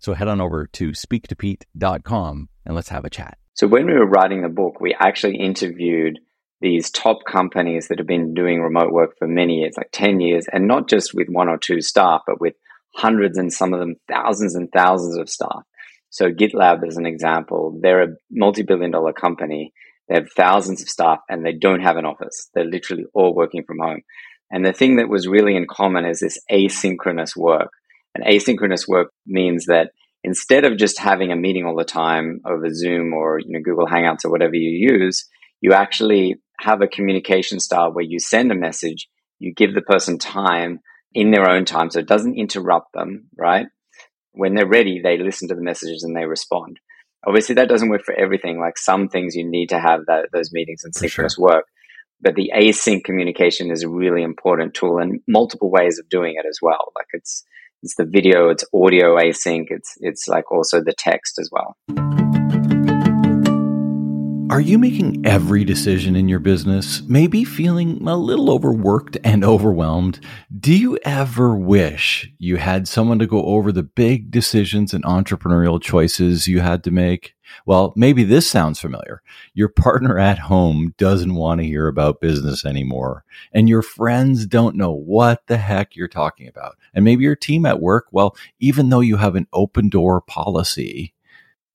So 0.00 0.14
head 0.14 0.28
on 0.28 0.40
over 0.40 0.66
to 0.66 0.90
speaktopete.com 0.90 2.48
and 2.66 2.74
let's 2.74 2.88
have 2.88 3.04
a 3.04 3.10
chat. 3.10 3.38
So 3.54 3.66
when 3.66 3.86
we 3.86 3.92
were 3.92 4.06
writing 4.06 4.42
the 4.42 4.48
book, 4.48 4.80
we 4.80 4.94
actually 4.98 5.36
interviewed 5.36 6.18
these 6.60 6.90
top 6.90 7.18
companies 7.26 7.88
that 7.88 7.98
have 7.98 8.06
been 8.06 8.34
doing 8.34 8.60
remote 8.60 8.92
work 8.92 9.16
for 9.18 9.28
many 9.28 9.60
years, 9.60 9.74
like 9.76 9.90
10 9.92 10.20
years, 10.20 10.46
and 10.52 10.66
not 10.66 10.88
just 10.88 11.14
with 11.14 11.28
one 11.28 11.48
or 11.48 11.58
two 11.58 11.80
staff, 11.80 12.22
but 12.26 12.40
with 12.40 12.54
hundreds 12.94 13.38
and 13.38 13.52
some 13.52 13.72
of 13.72 13.80
them 13.80 13.96
thousands 14.08 14.54
and 14.54 14.70
thousands 14.72 15.16
of 15.16 15.28
staff. 15.28 15.62
So 16.10 16.30
GitLab, 16.30 16.86
as 16.86 16.96
an 16.96 17.06
example, 17.06 17.78
they're 17.80 18.02
a 18.02 18.16
multi 18.30 18.62
billion 18.62 18.90
dollar 18.90 19.12
company. 19.12 19.72
They 20.08 20.16
have 20.16 20.32
thousands 20.36 20.82
of 20.82 20.88
staff 20.88 21.20
and 21.28 21.44
they 21.44 21.52
don't 21.52 21.82
have 21.82 21.96
an 21.96 22.04
office. 22.04 22.50
They're 22.52 22.64
literally 22.64 23.04
all 23.14 23.34
working 23.34 23.64
from 23.64 23.78
home. 23.78 24.00
And 24.50 24.66
the 24.66 24.72
thing 24.72 24.96
that 24.96 25.08
was 25.08 25.28
really 25.28 25.54
in 25.56 25.66
common 25.70 26.04
is 26.04 26.20
this 26.20 26.40
asynchronous 26.50 27.36
work. 27.36 27.70
And 28.14 28.24
asynchronous 28.24 28.88
work 28.88 29.12
means 29.26 29.66
that 29.66 29.90
instead 30.24 30.64
of 30.64 30.78
just 30.78 30.98
having 30.98 31.32
a 31.32 31.36
meeting 31.36 31.64
all 31.64 31.76
the 31.76 31.84
time 31.84 32.40
over 32.46 32.72
Zoom 32.72 33.12
or 33.12 33.38
you 33.38 33.52
know 33.52 33.60
Google 33.62 33.86
Hangouts 33.86 34.24
or 34.24 34.30
whatever 34.30 34.54
you 34.54 34.92
use, 34.92 35.26
you 35.60 35.72
actually 35.72 36.36
have 36.60 36.82
a 36.82 36.88
communication 36.88 37.60
style 37.60 37.92
where 37.92 38.04
you 38.04 38.18
send 38.18 38.52
a 38.52 38.54
message, 38.54 39.08
you 39.38 39.52
give 39.54 39.74
the 39.74 39.82
person 39.82 40.18
time 40.18 40.80
in 41.14 41.30
their 41.30 41.48
own 41.48 41.64
time 41.64 41.90
so 41.90 41.98
it 41.98 42.08
doesn't 42.08 42.38
interrupt 42.38 42.92
them, 42.92 43.28
right? 43.36 43.66
When 44.32 44.54
they're 44.54 44.66
ready, 44.66 45.00
they 45.02 45.18
listen 45.18 45.48
to 45.48 45.54
the 45.54 45.62
messages 45.62 46.04
and 46.04 46.16
they 46.16 46.26
respond. 46.26 46.78
Obviously, 47.26 47.56
that 47.56 47.68
doesn't 47.68 47.88
work 47.88 48.04
for 48.04 48.14
everything. 48.14 48.60
Like 48.60 48.78
some 48.78 49.08
things 49.08 49.34
you 49.34 49.48
need 49.48 49.70
to 49.70 49.80
have 49.80 50.00
that, 50.06 50.28
those 50.32 50.52
meetings 50.52 50.82
and 50.84 50.94
synchronous 50.94 51.34
sure. 51.34 51.44
work. 51.44 51.64
But 52.20 52.34
the 52.34 52.52
async 52.54 53.04
communication 53.04 53.70
is 53.70 53.82
a 53.82 53.88
really 53.88 54.22
important 54.22 54.74
tool 54.74 54.98
and 54.98 55.20
multiple 55.26 55.70
ways 55.70 55.98
of 55.98 56.08
doing 56.08 56.34
it 56.36 56.46
as 56.48 56.58
well. 56.62 56.92
Like 56.94 57.06
it's 57.12 57.44
it's 57.82 57.94
the 57.96 58.04
video, 58.04 58.48
it's 58.50 58.64
audio 58.74 59.16
async, 59.16 59.66
it's 59.70 59.94
it's 60.00 60.28
like 60.28 60.50
also 60.52 60.82
the 60.82 60.94
text 60.96 61.38
as 61.38 61.50
well. 61.50 61.76
Are 64.50 64.60
you 64.60 64.78
making 64.78 65.24
every 65.24 65.64
decision 65.64 66.16
in 66.16 66.28
your 66.28 66.40
business? 66.40 67.02
Maybe 67.06 67.44
feeling 67.44 68.06
a 68.06 68.16
little 68.16 68.50
overworked 68.50 69.16
and 69.22 69.44
overwhelmed? 69.44 70.18
Do 70.58 70.76
you 70.76 70.98
ever 71.04 71.54
wish 71.56 72.28
you 72.38 72.56
had 72.56 72.88
someone 72.88 73.20
to 73.20 73.26
go 73.26 73.44
over 73.44 73.70
the 73.70 73.84
big 73.84 74.32
decisions 74.32 74.92
and 74.92 75.04
entrepreneurial 75.04 75.80
choices 75.80 76.48
you 76.48 76.60
had 76.60 76.82
to 76.82 76.90
make? 76.90 77.34
Well, 77.66 77.92
maybe 77.96 78.24
this 78.24 78.48
sounds 78.48 78.80
familiar. 78.80 79.22
Your 79.54 79.68
partner 79.68 80.18
at 80.18 80.38
home 80.38 80.94
doesn't 80.98 81.34
want 81.34 81.60
to 81.60 81.66
hear 81.66 81.86
about 81.88 82.20
business 82.20 82.64
anymore, 82.64 83.24
and 83.52 83.68
your 83.68 83.82
friends 83.82 84.46
don't 84.46 84.76
know 84.76 84.92
what 84.92 85.46
the 85.46 85.56
heck 85.56 85.96
you're 85.96 86.08
talking 86.08 86.48
about. 86.48 86.76
And 86.94 87.04
maybe 87.04 87.24
your 87.24 87.36
team 87.36 87.66
at 87.66 87.80
work, 87.80 88.06
well, 88.12 88.36
even 88.58 88.88
though 88.88 89.00
you 89.00 89.16
have 89.16 89.36
an 89.36 89.46
open 89.52 89.88
door 89.88 90.20
policy, 90.20 91.14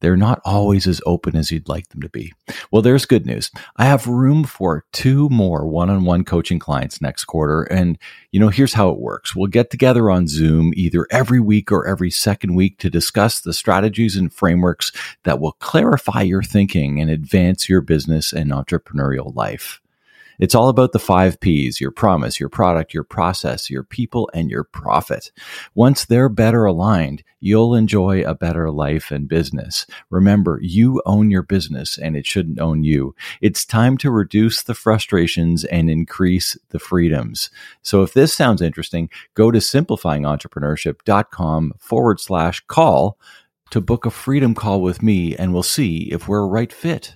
they're 0.05 0.15
not 0.15 0.39
always 0.45 0.85
as 0.85 1.01
open 1.07 1.35
as 1.35 1.49
you'd 1.49 1.67
like 1.67 1.89
them 1.89 1.99
to 1.99 2.09
be. 2.09 2.31
Well, 2.69 2.83
there's 2.83 3.07
good 3.07 3.25
news. 3.25 3.49
I 3.77 3.85
have 3.85 4.05
room 4.05 4.43
for 4.43 4.85
two 4.93 5.29
more 5.29 5.65
one 5.65 5.89
on 5.89 6.05
one 6.05 6.23
coaching 6.23 6.59
clients 6.59 7.01
next 7.01 7.25
quarter. 7.25 7.63
And, 7.63 7.97
you 8.31 8.39
know, 8.39 8.49
here's 8.49 8.73
how 8.73 8.89
it 8.89 8.99
works. 8.99 9.35
We'll 9.35 9.47
get 9.47 9.71
together 9.71 10.11
on 10.11 10.27
Zoom 10.27 10.73
either 10.75 11.07
every 11.09 11.39
week 11.39 11.71
or 11.71 11.87
every 11.87 12.11
second 12.11 12.53
week 12.53 12.77
to 12.77 12.89
discuss 12.91 13.41
the 13.41 13.51
strategies 13.51 14.15
and 14.15 14.31
frameworks 14.31 14.91
that 15.23 15.39
will 15.39 15.53
clarify 15.53 16.21
your 16.21 16.43
thinking 16.43 17.01
and 17.01 17.09
advance 17.09 17.67
your 17.67 17.81
business 17.81 18.31
and 18.31 18.51
entrepreneurial 18.51 19.35
life. 19.35 19.81
It's 20.39 20.55
all 20.55 20.69
about 20.69 20.91
the 20.91 20.99
five 20.99 21.39
P's 21.39 21.79
your 21.79 21.91
promise, 21.91 22.39
your 22.39 22.49
product, 22.49 22.93
your 22.93 23.03
process, 23.03 23.69
your 23.69 23.83
people, 23.83 24.29
and 24.33 24.49
your 24.49 24.63
profit. 24.63 25.31
Once 25.73 26.05
they're 26.05 26.29
better 26.29 26.65
aligned, 26.65 27.23
you'll 27.39 27.75
enjoy 27.75 28.23
a 28.23 28.33
better 28.33 28.71
life 28.71 29.11
and 29.11 29.27
business. 29.27 29.85
Remember, 30.09 30.59
you 30.61 31.01
own 31.05 31.29
your 31.29 31.43
business 31.43 31.97
and 31.97 32.17
it 32.17 32.25
shouldn't 32.25 32.59
own 32.59 32.83
you. 32.83 33.15
It's 33.41 33.65
time 33.65 33.97
to 33.97 34.11
reduce 34.11 34.63
the 34.63 34.73
frustrations 34.73 35.63
and 35.65 35.89
increase 35.89 36.57
the 36.69 36.79
freedoms. 36.79 37.49
So 37.81 38.03
if 38.03 38.13
this 38.13 38.33
sounds 38.33 38.61
interesting, 38.61 39.09
go 39.35 39.51
to 39.51 39.59
simplifyingentrepreneurship.com 39.59 41.73
forward 41.79 42.19
slash 42.19 42.61
call 42.67 43.17
to 43.71 43.81
book 43.81 44.05
a 44.05 44.11
freedom 44.11 44.53
call 44.55 44.81
with 44.81 45.01
me 45.01 45.35
and 45.35 45.53
we'll 45.53 45.63
see 45.63 46.09
if 46.11 46.27
we're 46.27 46.43
a 46.43 46.47
right 46.47 46.71
fit. 46.71 47.15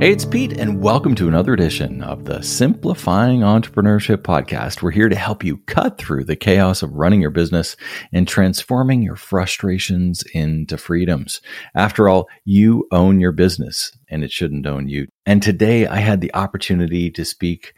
Hey, 0.00 0.12
it's 0.12 0.24
Pete, 0.24 0.52
and 0.52 0.80
welcome 0.80 1.16
to 1.16 1.26
another 1.26 1.52
edition 1.52 2.04
of 2.04 2.24
the 2.24 2.40
Simplifying 2.40 3.40
Entrepreneurship 3.40 4.18
Podcast. 4.18 4.80
We're 4.80 4.92
here 4.92 5.08
to 5.08 5.16
help 5.16 5.42
you 5.42 5.56
cut 5.66 5.98
through 5.98 6.22
the 6.22 6.36
chaos 6.36 6.84
of 6.84 6.94
running 6.94 7.20
your 7.20 7.32
business 7.32 7.74
and 8.12 8.28
transforming 8.28 9.02
your 9.02 9.16
frustrations 9.16 10.22
into 10.32 10.78
freedoms. 10.78 11.40
After 11.74 12.08
all, 12.08 12.28
you 12.44 12.86
own 12.92 13.18
your 13.18 13.32
business, 13.32 13.90
and 14.08 14.22
it 14.22 14.30
shouldn't 14.30 14.68
own 14.68 14.88
you. 14.88 15.08
And 15.26 15.42
today 15.42 15.88
I 15.88 15.96
had 15.96 16.20
the 16.20 16.32
opportunity 16.32 17.10
to 17.10 17.24
speak 17.24 17.74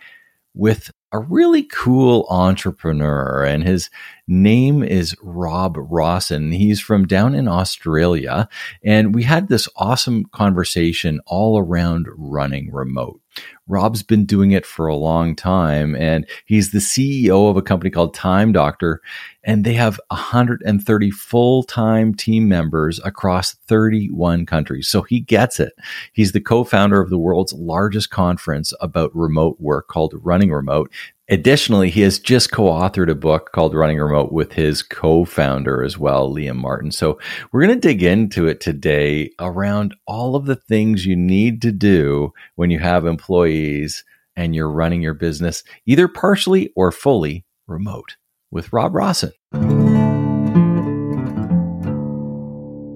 with 0.53 0.91
a 1.13 1.19
really 1.19 1.63
cool 1.63 2.27
entrepreneur, 2.29 3.45
and 3.45 3.65
his 3.65 3.89
name 4.31 4.83
is 4.83 5.15
Rob 5.21 5.77
Rawson. 5.77 6.53
He's 6.53 6.81
from 6.81 7.07
down 7.07 7.35
in 7.35 7.49
Australia, 7.49 8.49
and 8.85 9.15
we 9.15 9.25
had 9.25 9.49
this 9.49 9.69
awesome 9.77 10.25
conversation 10.27 11.21
all 11.27 11.59
around 11.59 12.07
running 12.17 12.73
remote. 12.73 13.21
Rob's 13.67 14.03
been 14.03 14.25
doing 14.25 14.51
it 14.51 14.67
for 14.67 14.89
a 14.89 14.97
long 14.97 15.37
time 15.37 15.95
and 15.95 16.27
he's 16.45 16.73
the 16.73 16.79
CEO 16.79 17.49
of 17.49 17.57
a 17.57 17.63
company 17.63 17.91
called 17.91 18.13
Time 18.13 18.51
Doctor 18.51 19.01
and 19.45 19.65
they 19.65 19.75
have 19.75 20.01
130 20.09 21.11
full-time 21.13 22.13
team 22.13 22.49
members 22.49 23.01
across 23.05 23.55
31 23.55 24.45
countries. 24.47 24.89
So 24.89 25.03
he 25.03 25.21
gets 25.21 25.61
it. 25.61 25.73
He's 26.13 26.33
the 26.33 26.41
co-founder 26.41 27.01
of 27.01 27.11
the 27.11 27.19
world's 27.19 27.53
largest 27.53 28.11
conference 28.11 28.75
about 28.81 29.15
remote 29.15 29.57
work 29.61 29.87
called 29.87 30.15
Running 30.17 30.51
Remote. 30.51 30.91
Additionally, 31.31 31.91
he 31.91 32.01
has 32.01 32.19
just 32.19 32.51
co-authored 32.51 33.09
a 33.09 33.15
book 33.15 33.53
called 33.53 33.73
Running 33.73 34.01
Remote 34.01 34.33
with 34.33 34.55
his 34.55 34.83
co-founder 34.83 35.85
as 35.85 35.97
well, 35.97 36.35
Liam 36.35 36.57
Martin. 36.57 36.91
So 36.91 37.21
we're 37.53 37.65
going 37.65 37.81
to 37.81 37.89
dig 37.89 38.03
into 38.03 38.49
it 38.49 38.61
today 38.61 39.31
around 39.39 39.95
all 40.09 40.35
of 40.35 40.47
the 40.47 40.57
things 40.57 41.07
you 41.07 41.15
need 41.15 41.63
to 41.63 41.71
do 41.71 42.33
when 42.57 42.71
you 42.71 42.81
have 42.81 43.07
employees 43.07 44.03
and 44.35 44.57
you're 44.57 44.69
running 44.69 45.03
your 45.03 45.15
business 45.15 45.63
either 45.87 46.09
partially 46.09 46.73
or 46.75 46.91
fully 46.91 47.45
remote 47.69 48.17
with 48.51 48.73
Rob 48.73 48.93
Rawson. 48.97 49.31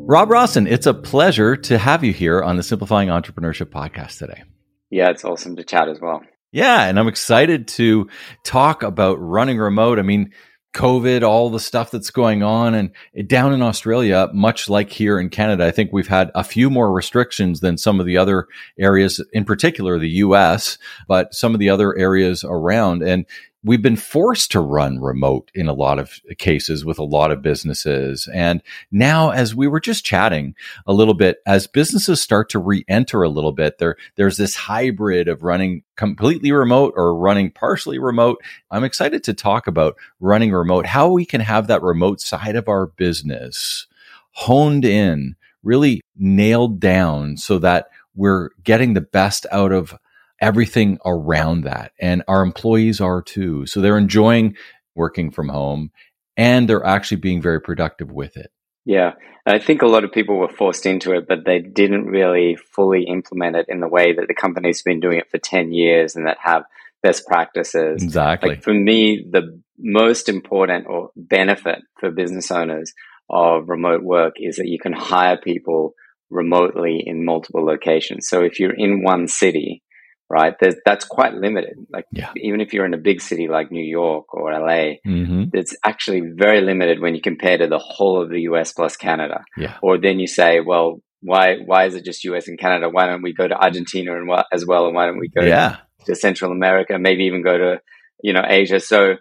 Rob 0.07 0.29
Rawson, 0.29 0.67
it's 0.67 0.87
a 0.87 0.95
pleasure 0.95 1.57
to 1.57 1.79
have 1.79 2.03
you 2.03 2.13
here 2.13 2.43
on 2.43 2.57
the 2.57 2.65
Simplifying 2.65 3.11
Entrepreneurship 3.11 3.67
podcast 3.67 4.19
today. 4.19 4.43
Yeah, 4.91 5.11
it's 5.11 5.25
awesome 5.25 5.55
to 5.55 5.63
chat 5.63 5.89
as 5.89 6.01
well. 6.01 6.21
Yeah, 6.55 6.85
and 6.85 7.01
I'm 7.01 7.09
excited 7.09 7.67
to 7.67 8.09
talk 8.45 8.85
about 8.85 9.17
running 9.17 9.59
remote. 9.59 9.99
I 9.99 10.03
mean, 10.03 10.31
COVID, 10.73 11.25
all 11.25 11.51
the 11.51 11.59
stuff 11.59 11.91
that's 11.91 12.11
going 12.11 12.45
on, 12.45 12.75
and 12.77 12.93
down 13.27 13.53
in 13.53 13.61
Australia, 13.61 14.29
much 14.33 14.69
like 14.69 14.91
here 14.91 15.19
in 15.19 15.31
Canada, 15.31 15.67
I 15.67 15.73
think 15.73 15.93
we've 15.93 16.07
had 16.07 16.31
a 16.33 16.45
few 16.45 16.71
more 16.71 16.93
restrictions 16.93 17.59
than 17.59 17.77
some 17.77 17.99
of 17.99 18.07
the 18.07 18.19
other 18.19 18.47
areas, 18.79 19.21
in 19.33 19.45
particular 19.45 19.99
the 19.99 20.09
US, 20.11 20.79
but 21.09 21.35
some 21.35 21.55
of 21.55 21.59
the 21.59 21.71
other 21.71 21.99
areas 21.99 22.45
around. 22.45 23.03
And 23.03 23.27
we've 23.65 23.83
been 23.83 23.97
forced 23.97 24.53
to 24.53 24.61
run 24.61 25.01
remote 25.01 25.51
in 25.55 25.69
a 25.69 25.73
lot 25.73 25.99
of 25.99 26.21
cases 26.39 26.85
with 26.85 26.99
a 26.99 27.05
lot 27.05 27.31
of 27.31 27.43
businesses. 27.43 28.29
And 28.33 28.63
now, 28.93 29.31
as 29.31 29.55
we 29.55 29.67
were 29.67 29.81
just 29.81 30.05
chatting 30.05 30.55
a 30.87 30.93
little 30.93 31.15
bit, 31.15 31.39
as 31.47 31.67
businesses 31.67 32.21
start 32.21 32.51
to 32.51 32.59
re-enter 32.59 33.23
a 33.23 33.29
little 33.29 33.53
bit, 33.53 33.79
there, 33.79 33.97
there's 34.17 34.37
this 34.37 34.55
hybrid 34.55 35.27
of 35.27 35.43
running 35.43 35.83
completely 35.97 36.53
remote 36.53 36.93
or 36.97 37.17
running 37.17 37.51
partially 37.51 37.99
remote. 37.99 38.41
I'm 38.71 38.85
excited 38.85 39.25
to 39.25 39.35
talk 39.35 39.67
about 39.67 39.97
running 40.21 40.53
remote, 40.53 40.87
how 40.87 41.11
we 41.11 41.25
can 41.25 41.41
have 41.41 41.67
that 41.67 41.83
remote 41.83 42.21
side 42.21 42.57
of 42.57 42.69
our 42.69 42.87
business 42.87 43.87
honed 44.33 44.85
in, 44.85 45.37
really 45.63 46.03
nailed 46.17 46.81
down 46.81 47.37
so 47.37 47.59
that 47.59 47.89
we're 48.15 48.51
getting 48.63 48.95
the 48.95 49.01
best 49.01 49.47
out 49.51 49.73
of 49.73 49.97
everything 50.41 50.99
around 51.05 51.63
that. 51.63 51.93
And 52.01 52.23
our 52.29 52.43
employees 52.43 53.01
are 53.01 53.23
too. 53.23 53.67
So 53.67 53.81
they're 53.81 53.99
enjoying 53.99 54.57
working 54.95 55.31
from 55.31 55.49
home 55.49 55.91
and 56.37 56.69
they're 56.69 56.85
actually 56.85 57.19
being 57.19 57.41
very 57.41 57.61
productive 57.61 58.11
with 58.11 58.37
it. 58.37 58.51
Yeah. 58.85 59.13
I 59.47 59.59
think 59.59 59.83
a 59.83 59.87
lot 59.87 60.05
of 60.05 60.13
people 60.13 60.37
were 60.37 60.49
forced 60.49 60.87
into 60.87 61.13
it, 61.13 61.27
but 61.29 61.45
they 61.45 61.59
didn't 61.59 62.07
really 62.07 62.57
fully 62.57 63.05
implement 63.05 63.57
it 63.57 63.67
in 63.69 63.81
the 63.81 63.89
way 63.89 64.15
that 64.15 64.27
the 64.27 64.35
company's 64.35 64.83
been 64.83 65.01
doing 65.01 65.19
it 65.19 65.31
for 65.31 65.39
10 65.39 65.73
years 65.73 66.17
and 66.17 66.27
that 66.27 66.39
have 66.43 66.65
best 67.03 67.27
practices. 67.27 68.03
Exactly. 68.03 68.51
Like 68.51 68.63
for 68.63 68.73
me, 68.73 69.27
the 69.31 69.61
most 69.79 70.29
important 70.29 70.87
or 70.89 71.11
benefit 71.15 71.81
for 72.01 72.11
business 72.11 72.51
owners 72.51 72.93
of 73.29 73.69
remote 73.69 74.03
work 74.03 74.35
is 74.39 74.57
that 74.57 74.69
you 74.69 74.79
can 74.79 74.93
hire 74.93 75.37
people 75.37 75.95
remotely 76.31 77.03
in 77.05 77.25
multiple 77.25 77.65
locations. 77.65 78.29
So 78.29 78.43
if 78.43 78.59
you're 78.59 78.75
in 78.75 79.03
one 79.03 79.29
city, 79.29 79.83
right, 80.31 80.55
that's 80.85 81.05
quite 81.05 81.35
limited. 81.35 81.77
Like 81.91 82.07
yeah. 82.13 82.33
even 82.37 82.61
if 82.61 82.73
you're 82.73 82.87
in 82.87 82.95
a 82.95 82.99
big 82.99 83.21
city 83.21 83.49
like 83.49 83.71
New 83.71 83.85
York 83.85 84.33
or 84.35 84.53
LA, 84.53 84.97
mm-hmm. 85.07 85.45
it's 85.53 85.77
actually 85.85 86.23
very 86.35 86.61
limited 86.61 87.01
when 87.01 87.15
you 87.15 87.21
compare 87.21 87.59
to 87.59 87.67
the 87.67 87.79
whole 87.79 88.21
of 88.21 88.31
the 88.31 88.43
US 88.43 88.73
plus 88.73 88.97
Canada. 88.97 89.45
Yeah. 89.57 89.77
Or 89.83 89.99
then 89.99 90.19
you 90.19 90.27
say, 90.27 90.61
well, 90.61 91.01
why 91.21 91.57
why 91.65 91.87
is 91.87 91.95
it 91.95 92.05
just 92.05 92.25
US 92.25 92.49
and 92.49 92.59
Canada? 92.59 92.89
Why 92.91 93.07
don't 93.07 93.23
we 93.23 93.33
go 93.33 93.49
to 93.49 93.57
Argentina 93.57 94.17
and 94.17 94.31
as 94.53 94.67
well? 94.67 94.87
And 94.87 94.95
why 94.95 95.07
don't 95.07 95.19
we 95.19 95.29
go 95.29 95.45
yeah. 95.45 95.79
to 96.07 96.15
Central 96.15 96.53
America? 96.53 96.99
Maybe 96.99 97.25
even 97.25 97.43
go 97.43 97.57
to 97.57 97.81
you 98.23 98.33
know 98.33 98.45
Asia. 98.47 98.81
So 98.81 99.15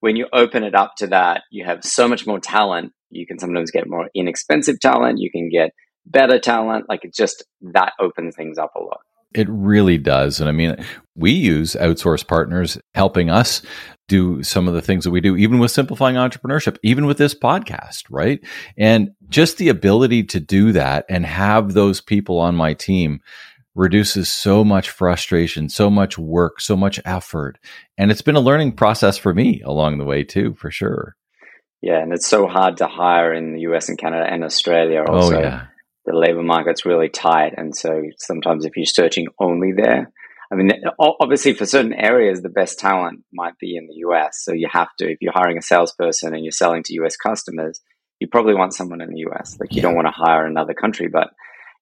when 0.00 0.16
you 0.16 0.26
open 0.32 0.64
it 0.64 0.74
up 0.74 0.96
to 0.98 1.06
that, 1.08 1.42
you 1.50 1.64
have 1.64 1.84
so 1.84 2.08
much 2.08 2.26
more 2.26 2.40
talent. 2.40 2.92
You 3.10 3.26
can 3.26 3.38
sometimes 3.38 3.70
get 3.70 3.88
more 3.88 4.10
inexpensive 4.14 4.80
talent. 4.80 5.18
You 5.18 5.30
can 5.30 5.48
get 5.48 5.70
better 6.04 6.38
talent. 6.38 6.86
Like 6.88 7.04
it 7.04 7.14
just 7.14 7.44
that 7.72 7.92
opens 8.00 8.34
things 8.36 8.58
up 8.58 8.72
a 8.76 8.80
lot. 8.80 9.00
It 9.34 9.48
really 9.50 9.98
does. 9.98 10.40
And 10.40 10.48
I 10.48 10.52
mean, 10.52 10.76
we 11.16 11.32
use 11.32 11.76
outsource 11.80 12.26
partners 12.26 12.78
helping 12.94 13.30
us 13.30 13.62
do 14.06 14.42
some 14.42 14.68
of 14.68 14.74
the 14.74 14.82
things 14.82 15.04
that 15.04 15.10
we 15.10 15.20
do, 15.20 15.36
even 15.36 15.58
with 15.58 15.70
simplifying 15.70 16.16
entrepreneurship, 16.16 16.76
even 16.82 17.06
with 17.06 17.18
this 17.18 17.34
podcast, 17.34 18.04
right? 18.10 18.40
And 18.76 19.10
just 19.28 19.56
the 19.56 19.68
ability 19.70 20.24
to 20.24 20.40
do 20.40 20.72
that 20.72 21.06
and 21.08 21.24
have 21.24 21.72
those 21.72 22.00
people 22.00 22.38
on 22.38 22.54
my 22.54 22.74
team 22.74 23.20
reduces 23.74 24.28
so 24.28 24.62
much 24.62 24.90
frustration, 24.90 25.68
so 25.68 25.90
much 25.90 26.16
work, 26.16 26.60
so 26.60 26.76
much 26.76 27.00
effort. 27.04 27.58
And 27.98 28.10
it's 28.10 28.22
been 28.22 28.36
a 28.36 28.40
learning 28.40 28.72
process 28.72 29.16
for 29.16 29.34
me 29.34 29.62
along 29.64 29.98
the 29.98 30.04
way 30.04 30.22
too, 30.22 30.54
for 30.54 30.70
sure. 30.70 31.16
Yeah, 31.80 32.00
and 32.00 32.12
it's 32.12 32.28
so 32.28 32.46
hard 32.46 32.78
to 32.78 32.86
hire 32.86 33.32
in 33.32 33.54
the 33.54 33.60
US 33.62 33.88
and 33.88 33.98
Canada 33.98 34.26
and 34.30 34.44
Australia 34.44 35.04
oh, 35.08 35.14
also. 35.14 35.36
Oh, 35.36 35.40
yeah 35.40 35.66
the 36.06 36.14
labor 36.14 36.42
market's 36.42 36.84
really 36.84 37.08
tight. 37.08 37.54
And 37.56 37.74
so 37.74 38.02
sometimes 38.18 38.64
if 38.64 38.76
you're 38.76 38.86
searching 38.86 39.28
only 39.38 39.72
there, 39.72 40.12
I 40.52 40.56
mean, 40.56 40.70
obviously 40.98 41.54
for 41.54 41.66
certain 41.66 41.94
areas, 41.94 42.42
the 42.42 42.48
best 42.48 42.78
talent 42.78 43.24
might 43.32 43.58
be 43.58 43.76
in 43.76 43.86
the 43.86 43.94
US. 44.08 44.42
So 44.42 44.52
you 44.52 44.68
have 44.70 44.88
to, 44.98 45.10
if 45.10 45.18
you're 45.20 45.32
hiring 45.32 45.58
a 45.58 45.62
salesperson 45.62 46.34
and 46.34 46.44
you're 46.44 46.52
selling 46.52 46.82
to 46.84 46.94
US 47.04 47.16
customers, 47.16 47.80
you 48.20 48.28
probably 48.28 48.54
want 48.54 48.74
someone 48.74 49.00
in 49.00 49.10
the 49.10 49.24
US. 49.30 49.56
Like 49.58 49.72
you 49.72 49.76
yeah. 49.76 49.82
don't 49.82 49.96
want 49.96 50.06
to 50.06 50.12
hire 50.12 50.46
another 50.46 50.74
country, 50.74 51.08
but 51.08 51.30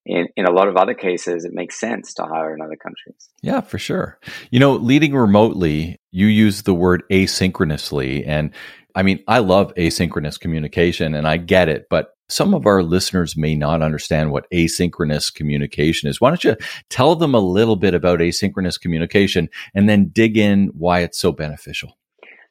in, 0.05 0.27
in 0.35 0.45
a 0.45 0.51
lot 0.51 0.67
of 0.67 0.75
other 0.75 0.93
cases, 0.93 1.45
it 1.45 1.53
makes 1.53 1.79
sense 1.79 2.13
to 2.15 2.23
hire 2.23 2.53
in 2.53 2.61
other 2.61 2.75
countries. 2.75 3.29
Yeah, 3.41 3.61
for 3.61 3.77
sure. 3.77 4.19
You 4.51 4.59
know, 4.59 4.73
leading 4.73 5.13
remotely, 5.13 5.99
you 6.11 6.27
use 6.27 6.63
the 6.63 6.73
word 6.73 7.03
asynchronously. 7.11 8.23
And 8.25 8.51
I 8.95 9.03
mean, 9.03 9.23
I 9.27 9.39
love 9.39 9.73
asynchronous 9.75 10.39
communication 10.39 11.13
and 11.13 11.27
I 11.27 11.37
get 11.37 11.69
it, 11.69 11.87
but 11.89 12.13
some 12.33 12.53
of 12.53 12.65
our 12.65 12.83
listeners 12.83 13.37
may 13.37 13.55
not 13.55 13.81
understand 13.81 14.31
what 14.31 14.49
asynchronous 14.51 15.33
communication 15.33 16.09
is. 16.09 16.19
Why 16.19 16.29
don't 16.29 16.43
you 16.43 16.55
tell 16.89 17.15
them 17.15 17.35
a 17.35 17.39
little 17.39 17.75
bit 17.75 17.93
about 17.93 18.19
asynchronous 18.19 18.79
communication 18.79 19.49
and 19.73 19.87
then 19.87 20.09
dig 20.09 20.37
in 20.37 20.67
why 20.73 20.99
it's 20.99 21.19
so 21.19 21.31
beneficial? 21.31 21.97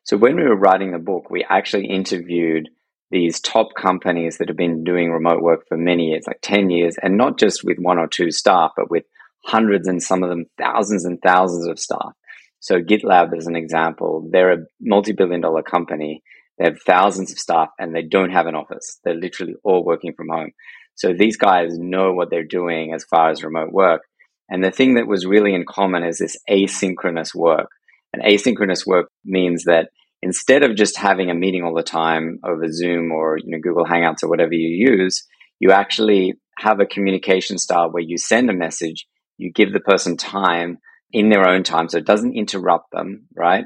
So, 0.05 0.17
when 0.17 0.37
we 0.37 0.43
were 0.43 0.57
writing 0.57 0.93
the 0.93 0.99
book, 0.99 1.31
we 1.31 1.45
actually 1.49 1.87
interviewed 1.87 2.69
these 3.11 3.41
top 3.41 3.75
companies 3.77 4.39
that 4.39 4.49
have 4.49 4.57
been 4.57 4.85
doing 4.85 5.11
remote 5.11 5.43
work 5.43 5.69
for 5.69 5.77
many 5.77 6.11
years, 6.11 6.25
like 6.27 6.41
10 6.43 6.71
years, 6.71 6.97
and 7.03 7.17
not 7.17 7.39
just 7.39 7.63
with 7.63 7.79
one 7.79 7.99
or 7.99 8.09
two 8.09 8.31
staff, 8.31 8.73
but 8.77 8.91
with 8.91 9.05
hundreds 9.45 9.87
and 9.87 10.03
some 10.03 10.23
of 10.23 10.31
them 10.31 10.47
thousands 10.59 11.05
and 11.05 11.21
thousands 11.21 11.67
of 11.67 11.79
staff. 11.79 12.15
So, 12.61 12.81
GitLab, 12.81 13.37
as 13.37 13.47
an 13.47 13.57
example, 13.57 14.29
they're 14.31 14.53
a 14.53 14.65
multi 14.81 15.13
billion 15.13 15.41
dollar 15.41 15.63
company 15.63 16.23
they 16.59 16.65
have 16.65 16.81
thousands 16.83 17.33
of 17.33 17.39
staff 17.39 17.71
and 17.79 17.95
they 17.95 18.03
don't 18.03 18.31
have 18.31 18.47
an 18.47 18.55
office. 18.55 18.99
They're 19.05 19.15
literally 19.15 19.55
all 19.65 19.85
working 19.85 20.13
from 20.15 20.29
home. 20.29 20.53
So 20.95 21.13
these 21.13 21.37
guys 21.37 21.79
know 21.79 22.13
what 22.13 22.31
they're 22.31 22.45
doing 22.45 22.93
as 22.93 23.05
far 23.05 23.31
as 23.31 23.43
remote 23.43 23.73
work. 23.73 24.03
And 24.49 24.63
the 24.63 24.71
thing 24.71 24.95
that 24.95 25.07
was 25.07 25.27
really 25.27 25.55
in 25.55 25.65
common 25.67 26.05
is 26.05 26.19
this 26.19 26.37
asynchronous 26.51 27.35
work. 27.35 27.71
And 28.13 28.23
asynchronous 28.23 28.87
work 28.87 29.09
means 29.25 29.65
that 29.65 29.89
instead 30.21 30.63
of 30.63 30.77
just 30.77 30.99
having 30.99 31.31
a 31.31 31.35
meeting 31.35 31.65
all 31.65 31.75
the 31.75 31.83
time 31.83 32.39
over 32.45 32.71
Zoom 32.71 33.11
or 33.11 33.39
you 33.39 33.51
know 33.51 33.59
Google 33.61 33.87
Hangouts 33.87 34.23
or 34.23 34.29
whatever 34.29 34.53
you 34.53 34.93
use, 34.93 35.27
you 35.59 35.73
actually 35.73 36.35
have 36.59 36.81
a 36.81 36.87
communication 36.87 37.59
style 37.59 37.91
where 37.91 38.03
you 38.03 38.19
send 38.19 38.51
a 38.51 38.55
message, 38.55 39.07
you 39.39 39.51
give 39.51 39.73
the 39.73 39.81
person 39.81 40.17
time 40.17 40.79
in 41.13 41.31
their 41.31 41.49
own 41.49 41.63
time 41.63 41.89
so 41.89 41.99
it 41.99 42.07
doesn't 42.07 42.37
interrupt 42.37 42.91
them, 42.93 43.27
right? 43.35 43.65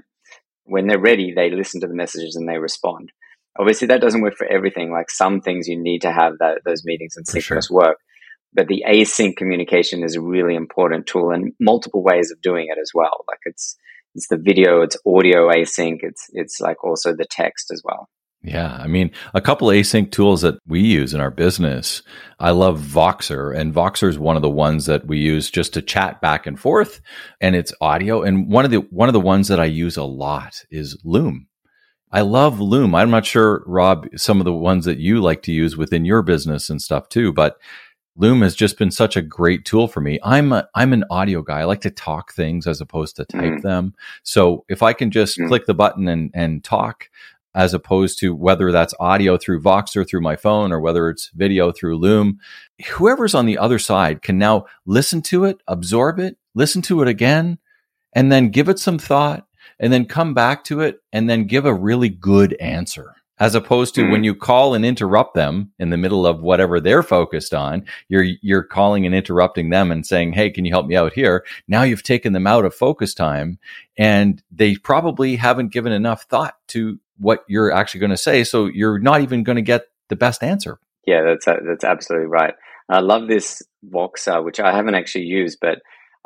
When 0.66 0.86
they're 0.86 0.98
ready, 0.98 1.32
they 1.32 1.50
listen 1.50 1.80
to 1.80 1.86
the 1.86 1.94
messages 1.94 2.36
and 2.36 2.48
they 2.48 2.58
respond. 2.58 3.12
Obviously, 3.58 3.86
that 3.88 4.00
doesn't 4.00 4.20
work 4.20 4.36
for 4.36 4.46
everything. 4.46 4.92
Like 4.92 5.10
some 5.10 5.40
things, 5.40 5.68
you 5.68 5.80
need 5.80 6.02
to 6.02 6.12
have 6.12 6.34
that, 6.40 6.58
those 6.64 6.84
meetings 6.84 7.16
and 7.16 7.26
synchronous 7.26 7.68
sure. 7.68 7.76
work. 7.76 7.98
But 8.52 8.68
the 8.68 8.84
async 8.86 9.36
communication 9.36 10.02
is 10.02 10.16
a 10.16 10.20
really 10.20 10.54
important 10.54 11.06
tool, 11.06 11.30
and 11.30 11.52
multiple 11.60 12.02
ways 12.02 12.30
of 12.30 12.40
doing 12.40 12.68
it 12.70 12.78
as 12.80 12.90
well. 12.94 13.24
Like 13.28 13.40
it's 13.44 13.76
it's 14.14 14.28
the 14.28 14.38
video, 14.38 14.80
it's 14.82 14.96
audio 15.06 15.50
async, 15.50 15.98
it's 16.00 16.26
it's 16.32 16.60
like 16.60 16.82
also 16.82 17.14
the 17.14 17.26
text 17.30 17.70
as 17.70 17.82
well. 17.84 18.08
Yeah. 18.42 18.76
I 18.80 18.86
mean, 18.86 19.10
a 19.34 19.40
couple 19.40 19.68
async 19.68 20.12
tools 20.12 20.42
that 20.42 20.56
we 20.68 20.80
use 20.80 21.12
in 21.14 21.20
our 21.20 21.32
business. 21.32 22.02
I 22.38 22.50
love 22.50 22.80
Voxer 22.80 23.56
and 23.56 23.74
Voxer 23.74 24.08
is 24.08 24.18
one 24.18 24.36
of 24.36 24.42
the 24.42 24.50
ones 24.50 24.86
that 24.86 25.06
we 25.06 25.18
use 25.18 25.50
just 25.50 25.74
to 25.74 25.82
chat 25.82 26.20
back 26.20 26.46
and 26.46 26.58
forth 26.58 27.00
and 27.40 27.56
it's 27.56 27.72
audio. 27.80 28.22
And 28.22 28.48
one 28.48 28.64
of 28.64 28.70
the, 28.70 28.78
one 28.90 29.08
of 29.08 29.14
the 29.14 29.20
ones 29.20 29.48
that 29.48 29.58
I 29.58 29.64
use 29.64 29.96
a 29.96 30.04
lot 30.04 30.64
is 30.70 30.96
Loom. 31.02 31.48
I 32.12 32.20
love 32.20 32.60
Loom. 32.60 32.94
I'm 32.94 33.10
not 33.10 33.26
sure, 33.26 33.64
Rob, 33.66 34.06
some 34.16 34.40
of 34.40 34.44
the 34.44 34.52
ones 34.52 34.84
that 34.84 34.98
you 34.98 35.20
like 35.20 35.42
to 35.42 35.52
use 35.52 35.76
within 35.76 36.04
your 36.04 36.22
business 36.22 36.70
and 36.70 36.80
stuff 36.80 37.08
too, 37.08 37.32
but 37.32 37.56
Loom 38.16 38.42
has 38.42 38.54
just 38.54 38.78
been 38.78 38.90
such 38.90 39.16
a 39.16 39.22
great 39.22 39.64
tool 39.64 39.88
for 39.88 40.00
me. 40.00 40.18
I'm 40.22 40.52
a, 40.52 40.68
I'm 40.74 40.92
an 40.92 41.04
audio 41.10 41.42
guy. 41.42 41.60
I 41.60 41.64
like 41.64 41.82
to 41.82 41.90
talk 41.90 42.32
things 42.32 42.66
as 42.66 42.80
opposed 42.80 43.16
to 43.16 43.26
type 43.26 43.54
mm. 43.54 43.62
them. 43.62 43.94
So 44.22 44.64
if 44.68 44.82
I 44.82 44.94
can 44.94 45.10
just 45.10 45.38
mm. 45.38 45.48
click 45.48 45.66
the 45.66 45.74
button 45.74 46.08
and, 46.08 46.30
and 46.32 46.64
talk, 46.64 47.10
as 47.56 47.72
opposed 47.72 48.18
to 48.18 48.34
whether 48.34 48.70
that's 48.70 48.94
audio 49.00 49.38
through 49.38 49.62
Voxer 49.62 50.06
through 50.06 50.20
my 50.20 50.36
phone 50.36 50.70
or 50.70 50.78
whether 50.78 51.08
it's 51.08 51.30
video 51.34 51.72
through 51.72 51.96
Loom. 51.96 52.38
Whoever's 52.90 53.34
on 53.34 53.46
the 53.46 53.56
other 53.56 53.78
side 53.78 54.20
can 54.20 54.38
now 54.38 54.66
listen 54.84 55.22
to 55.22 55.44
it, 55.44 55.62
absorb 55.66 56.20
it, 56.20 56.36
listen 56.54 56.82
to 56.82 57.00
it 57.00 57.08
again, 57.08 57.58
and 58.12 58.30
then 58.30 58.50
give 58.50 58.68
it 58.68 58.78
some 58.78 58.98
thought 58.98 59.46
and 59.80 59.90
then 59.90 60.04
come 60.04 60.34
back 60.34 60.64
to 60.64 60.80
it 60.80 61.00
and 61.12 61.28
then 61.28 61.46
give 61.46 61.64
a 61.64 61.74
really 61.74 62.10
good 62.10 62.52
answer 62.60 63.14
as 63.38 63.54
opposed 63.54 63.94
to 63.94 64.02
mm. 64.02 64.10
when 64.10 64.24
you 64.24 64.34
call 64.34 64.74
and 64.74 64.84
interrupt 64.84 65.34
them 65.34 65.70
in 65.78 65.90
the 65.90 65.96
middle 65.96 66.26
of 66.26 66.40
whatever 66.40 66.80
they're 66.80 67.02
focused 67.02 67.52
on 67.52 67.84
you're 68.08 68.24
you're 68.42 68.62
calling 68.62 69.04
and 69.04 69.14
interrupting 69.14 69.70
them 69.70 69.90
and 69.90 70.06
saying 70.06 70.32
hey 70.32 70.50
can 70.50 70.64
you 70.64 70.72
help 70.72 70.86
me 70.86 70.96
out 70.96 71.12
here 71.12 71.44
now 71.68 71.82
you've 71.82 72.02
taken 72.02 72.32
them 72.32 72.46
out 72.46 72.64
of 72.64 72.74
focus 72.74 73.14
time 73.14 73.58
and 73.98 74.42
they 74.50 74.76
probably 74.76 75.36
haven't 75.36 75.72
given 75.72 75.92
enough 75.92 76.22
thought 76.24 76.54
to 76.68 76.98
what 77.18 77.44
you're 77.48 77.72
actually 77.72 78.00
going 78.00 78.10
to 78.10 78.16
say 78.16 78.44
so 78.44 78.66
you're 78.66 78.98
not 78.98 79.20
even 79.20 79.42
going 79.42 79.56
to 79.56 79.62
get 79.62 79.86
the 80.08 80.16
best 80.16 80.42
answer 80.42 80.78
yeah 81.06 81.22
that's 81.22 81.44
that's 81.44 81.84
absolutely 81.84 82.28
right 82.28 82.54
i 82.88 83.00
love 83.00 83.28
this 83.28 83.62
voxer 83.88 84.44
which 84.44 84.60
i 84.60 84.74
haven't 84.74 84.94
actually 84.94 85.24
used 85.24 85.58
but 85.60 85.78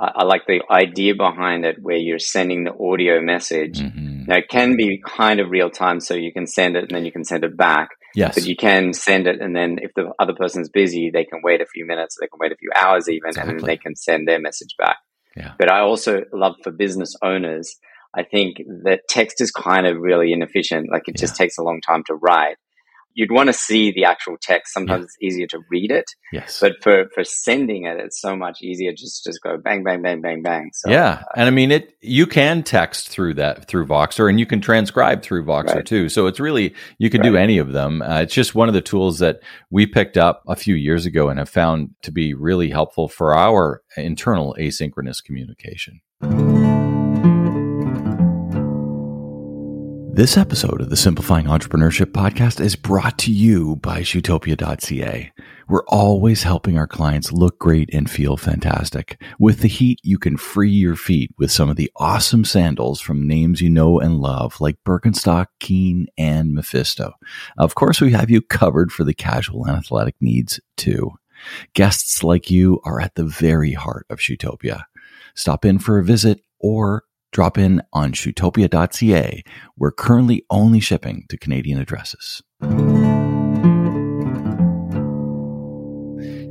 I 0.02 0.24
like 0.24 0.46
the 0.46 0.62
idea 0.70 1.14
behind 1.14 1.66
it 1.66 1.76
where 1.82 1.98
you're 1.98 2.18
sending 2.18 2.64
the 2.64 2.72
audio 2.72 3.20
message. 3.20 3.80
Mm-hmm. 3.80 4.24
Now, 4.28 4.38
it 4.38 4.48
can 4.48 4.74
be 4.74 5.02
kind 5.06 5.40
of 5.40 5.50
real 5.50 5.68
time, 5.68 6.00
so 6.00 6.14
you 6.14 6.32
can 6.32 6.46
send 6.46 6.74
it 6.74 6.84
and 6.84 6.90
then 6.92 7.04
you 7.04 7.12
can 7.12 7.24
send 7.24 7.44
it 7.44 7.54
back. 7.54 7.90
Yes. 8.14 8.34
But 8.34 8.46
you 8.46 8.56
can 8.56 8.94
send 8.94 9.26
it, 9.26 9.40
and 9.40 9.54
then 9.54 9.78
if 9.82 9.92
the 9.94 10.10
other 10.18 10.32
person's 10.32 10.68
busy, 10.70 11.10
they 11.10 11.24
can 11.24 11.42
wait 11.44 11.60
a 11.60 11.66
few 11.66 11.86
minutes, 11.86 12.16
they 12.18 12.26
can 12.26 12.38
wait 12.40 12.50
a 12.50 12.56
few 12.56 12.70
hours 12.74 13.08
even, 13.08 13.28
exactly. 13.28 13.50
and 13.50 13.60
then 13.60 13.66
they 13.66 13.76
can 13.76 13.94
send 13.94 14.26
their 14.26 14.40
message 14.40 14.74
back. 14.78 14.96
Yeah. 15.36 15.52
But 15.58 15.70
I 15.70 15.80
also 15.80 16.24
love 16.32 16.54
for 16.64 16.72
business 16.72 17.14
owners, 17.22 17.76
I 18.14 18.24
think 18.24 18.58
that 18.84 19.02
text 19.08 19.40
is 19.40 19.50
kind 19.50 19.86
of 19.86 19.98
really 19.98 20.32
inefficient. 20.32 20.90
Like 20.90 21.02
it 21.06 21.14
yeah. 21.16 21.20
just 21.20 21.36
takes 21.36 21.58
a 21.58 21.62
long 21.62 21.80
time 21.80 22.02
to 22.06 22.14
write 22.14 22.56
you'd 23.14 23.32
want 23.32 23.48
to 23.48 23.52
see 23.52 23.90
the 23.92 24.04
actual 24.04 24.36
text. 24.40 24.72
Sometimes 24.72 25.00
yeah. 25.00 25.04
it's 25.04 25.16
easier 25.20 25.46
to 25.48 25.60
read 25.70 25.90
it. 25.90 26.04
Yes. 26.32 26.60
But 26.60 26.82
for, 26.82 27.06
for 27.14 27.24
sending 27.24 27.84
it, 27.84 27.98
it's 27.98 28.20
so 28.20 28.36
much 28.36 28.62
easier 28.62 28.92
just 28.92 29.24
just 29.24 29.42
go 29.42 29.56
bang, 29.58 29.82
bang, 29.82 30.02
bang, 30.02 30.20
bang, 30.20 30.42
bang. 30.42 30.70
So, 30.72 30.90
yeah. 30.90 31.22
Uh, 31.22 31.32
and 31.36 31.46
I 31.46 31.50
mean 31.50 31.70
it 31.70 31.94
you 32.00 32.26
can 32.26 32.62
text 32.62 33.08
through 33.08 33.34
that 33.34 33.66
through 33.66 33.86
Voxer 33.86 34.28
and 34.28 34.38
you 34.38 34.46
can 34.46 34.60
transcribe 34.60 35.22
through 35.22 35.44
Voxer 35.44 35.76
right. 35.76 35.86
too. 35.86 36.08
So 36.08 36.26
it's 36.26 36.40
really 36.40 36.74
you 36.98 37.10
can 37.10 37.20
right. 37.20 37.30
do 37.30 37.36
any 37.36 37.58
of 37.58 37.72
them. 37.72 38.02
Uh, 38.02 38.22
it's 38.22 38.34
just 38.34 38.54
one 38.54 38.68
of 38.68 38.74
the 38.74 38.80
tools 38.80 39.18
that 39.18 39.40
we 39.70 39.86
picked 39.86 40.16
up 40.16 40.42
a 40.46 40.56
few 40.56 40.74
years 40.74 41.06
ago 41.06 41.28
and 41.28 41.38
have 41.38 41.48
found 41.48 41.94
to 42.02 42.12
be 42.12 42.34
really 42.34 42.70
helpful 42.70 43.08
for 43.08 43.34
our 43.34 43.82
internal 43.96 44.56
asynchronous 44.58 45.22
communication. 45.22 46.00
This 50.20 50.36
episode 50.36 50.82
of 50.82 50.90
the 50.90 50.98
Simplifying 50.98 51.46
Entrepreneurship 51.46 52.12
podcast 52.12 52.60
is 52.60 52.76
brought 52.76 53.16
to 53.20 53.32
you 53.32 53.76
by 53.76 54.00
Shoetopia.ca. 54.00 55.32
We're 55.66 55.86
always 55.86 56.42
helping 56.42 56.76
our 56.76 56.86
clients 56.86 57.32
look 57.32 57.58
great 57.58 57.88
and 57.94 58.10
feel 58.10 58.36
fantastic. 58.36 59.18
With 59.38 59.60
the 59.60 59.68
heat, 59.68 59.98
you 60.02 60.18
can 60.18 60.36
free 60.36 60.68
your 60.68 60.94
feet 60.94 61.30
with 61.38 61.50
some 61.50 61.70
of 61.70 61.76
the 61.76 61.90
awesome 61.96 62.44
sandals 62.44 63.00
from 63.00 63.26
names 63.26 63.62
you 63.62 63.70
know 63.70 63.98
and 63.98 64.18
love, 64.18 64.60
like 64.60 64.76
Birkenstock, 64.86 65.46
Keen, 65.58 66.06
and 66.18 66.52
Mephisto. 66.52 67.14
Of 67.56 67.74
course, 67.74 68.02
we 68.02 68.12
have 68.12 68.28
you 68.28 68.42
covered 68.42 68.92
for 68.92 69.04
the 69.04 69.14
casual 69.14 69.64
and 69.64 69.74
athletic 69.74 70.16
needs 70.20 70.60
too. 70.76 71.12
Guests 71.72 72.22
like 72.22 72.50
you 72.50 72.78
are 72.84 73.00
at 73.00 73.14
the 73.14 73.24
very 73.24 73.72
heart 73.72 74.04
of 74.10 74.18
Shoetopia. 74.18 74.82
Stop 75.34 75.64
in 75.64 75.78
for 75.78 75.98
a 75.98 76.04
visit 76.04 76.42
or 76.58 77.04
drop 77.32 77.58
in 77.58 77.82
on 77.92 78.12
shoetopia.ca. 78.12 79.44
We're 79.76 79.92
currently 79.92 80.44
only 80.50 80.80
shipping 80.80 81.24
to 81.28 81.36
Canadian 81.36 81.80
addresses. 81.80 82.42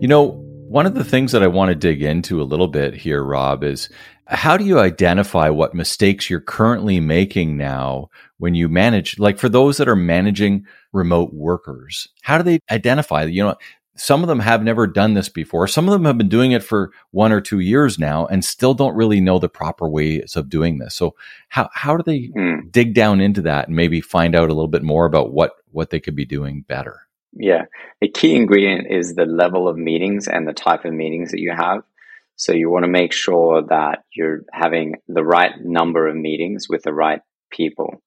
You 0.02 0.08
know, 0.08 0.42
one 0.70 0.86
of 0.86 0.94
the 0.94 1.04
things 1.04 1.32
that 1.32 1.44
I 1.44 1.48
want 1.48 1.70
to 1.70 1.76
dig 1.76 2.02
into 2.04 2.42
a 2.42 2.44
little 2.44 2.68
bit 2.68 2.94
here, 2.94 3.24
Rob, 3.24 3.64
is 3.64 3.90
how 4.28 4.56
do 4.56 4.64
you 4.64 4.80
identify 4.80 5.50
what 5.50 5.74
mistakes 5.74 6.30
you're 6.30 6.40
currently 6.40 7.00
making 7.00 7.58
now 7.58 8.10
when 8.38 8.54
you 8.54 8.70
manage, 8.70 9.18
like 9.18 9.40
for 9.40 9.50
those 9.50 9.78
that 9.78 9.90
are 9.90 9.96
managing 9.96 10.66
remote 10.94 11.34
workers? 11.34 12.08
How 12.22 12.38
do 12.38 12.44
they 12.44 12.60
identify, 12.72 13.24
you 13.24 13.44
know, 13.44 13.56
some 14.00 14.22
of 14.24 14.28
them 14.28 14.40
have 14.40 14.64
never 14.64 14.88
done 14.88 15.14
this 15.14 15.30
before. 15.30 15.68
Some 15.68 15.88
of 15.88 15.92
them 15.92 16.06
have 16.06 16.18
been 16.18 16.30
doing 16.30 16.52
it 16.52 16.64
for 16.64 16.92
one 17.12 17.32
or 17.32 17.42
two 17.42 17.60
years 17.60 18.00
now 18.00 18.26
and 18.28 18.44
still 18.44 18.74
don't 18.74 18.96
really 18.96 19.20
know 19.20 19.40
the 19.40 19.50
proper 19.50 19.90
ways 19.90 20.36
of 20.36 20.50
doing 20.50 20.78
this. 20.78 20.96
So 20.96 21.16
how, 21.50 21.70
how 21.74 21.98
do 21.98 22.04
they 22.04 22.30
mm. 22.30 22.72
dig 22.72 22.94
down 22.94 23.20
into 23.20 23.42
that 23.42 23.68
and 23.68 23.76
maybe 23.76 24.02
find 24.02 24.36
out 24.36 24.50
a 24.50 24.54
little 24.54 24.68
bit 24.68 24.84
more 24.84 25.06
about 25.06 25.34
what, 25.34 25.54
what 25.72 25.90
they 25.90 26.00
could 26.00 26.16
be 26.16 26.26
doing 26.26 26.64
better? 26.68 27.02
Yeah. 27.34 27.66
A 28.02 28.08
key 28.08 28.36
ingredient 28.36 28.88
is 28.90 29.16
the 29.16 29.26
level 29.26 29.68
of 29.68 29.78
meetings 29.78 30.28
and 30.28 30.48
the 30.48 30.54
type 30.54 30.86
of 30.86 30.94
meetings 30.94 31.32
that 31.32 31.40
you 31.40 31.52
have. 31.52 31.84
So 32.38 32.54
you 32.54 32.70
want 32.70 32.86
to 32.86 32.90
make 32.90 33.12
sure 33.12 33.64
that 33.64 34.06
you're 34.14 34.44
having 34.54 34.96
the 35.10 35.24
right 35.24 35.52
number 35.62 36.08
of 36.08 36.16
meetings 36.16 36.68
with 36.70 36.84
the 36.84 36.94
right 36.94 37.22
people. 37.52 38.02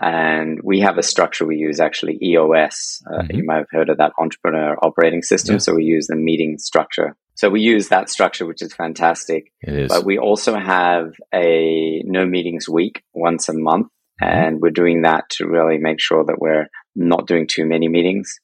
And 0.00 0.60
we 0.62 0.80
have 0.80 0.98
a 0.98 1.02
structure 1.02 1.46
we 1.46 1.56
use 1.56 1.80
actually 1.80 2.18
EOS. 2.22 3.02
Uh, 3.06 3.22
mm-hmm. 3.22 3.36
You 3.36 3.44
might 3.44 3.56
have 3.56 3.70
heard 3.70 3.88
of 3.90 3.98
that 3.98 4.12
entrepreneur 4.18 4.76
operating 4.82 5.22
system. 5.22 5.54
Yeah. 5.54 5.58
So 5.58 5.74
we 5.74 5.84
use 5.84 6.06
the 6.06 6.16
meeting 6.16 6.58
structure. 6.58 7.16
So 7.34 7.48
we 7.48 7.60
use 7.60 7.88
that 7.88 8.08
structure, 8.08 8.46
which 8.46 8.62
is 8.62 8.74
fantastic. 8.74 9.52
It 9.60 9.74
is. 9.74 9.88
But 9.88 10.04
we 10.04 10.18
also 10.18 10.56
have 10.56 11.12
a 11.34 12.02
no 12.04 12.26
meetings 12.26 12.68
week 12.68 13.02
once 13.12 13.48
a 13.48 13.54
month. 13.54 13.88
Mm-hmm. 14.22 14.38
And 14.38 14.60
we're 14.60 14.70
doing 14.70 15.02
that 15.02 15.24
to 15.30 15.46
really 15.46 15.78
make 15.78 16.00
sure 16.00 16.24
that 16.24 16.40
we're 16.40 16.66
not 16.94 17.26
doing 17.26 17.46
too 17.48 17.64
many 17.64 17.88
meetings. 17.88 18.38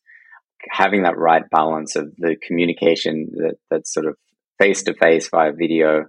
Having 0.70 1.02
that 1.02 1.18
right 1.18 1.42
balance 1.50 1.94
of 1.94 2.14
the 2.16 2.36
communication 2.46 3.28
that, 3.34 3.56
that's 3.70 3.92
sort 3.92 4.06
of 4.06 4.16
face 4.58 4.84
to 4.84 4.94
face 4.94 5.28
via 5.28 5.52
video 5.52 6.06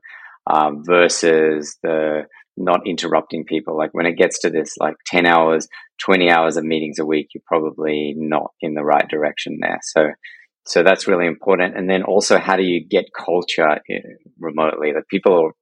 um, 0.48 0.84
versus 0.86 1.78
the 1.82 2.28
not 2.58 2.88
interrupting 2.88 3.46
people. 3.46 3.78
Like 3.78 3.94
when 3.94 4.06
it 4.06 4.18
gets 4.18 4.40
to 4.40 4.50
this, 4.50 4.76
like 4.80 4.96
10 5.08 5.26
hours, 5.26 5.68
20 6.00 6.30
hours 6.30 6.58
of 6.58 6.64
meetings 6.64 7.00
a 7.00 7.06
week, 7.06 7.30
you're 7.34 7.44
probably 7.46 8.14
not 8.18 8.52
in 8.62 8.74
the 8.74 8.84
right 8.84 9.08
direction 9.08 9.60
there. 9.62 9.80
So, 9.82 10.10
so 10.66 10.84
that's 10.84 11.08
really 11.08 11.28
important. 11.28 11.78
And 11.78 11.90
then 11.90 12.04
also, 12.04 12.40
how 12.40 12.56
do 12.56 12.64
you 12.64 12.86
get 12.86 13.06
culture 13.18 13.80
eh, 13.90 14.00
remotely? 14.40 14.94
That 14.94 15.08
people 15.10 15.54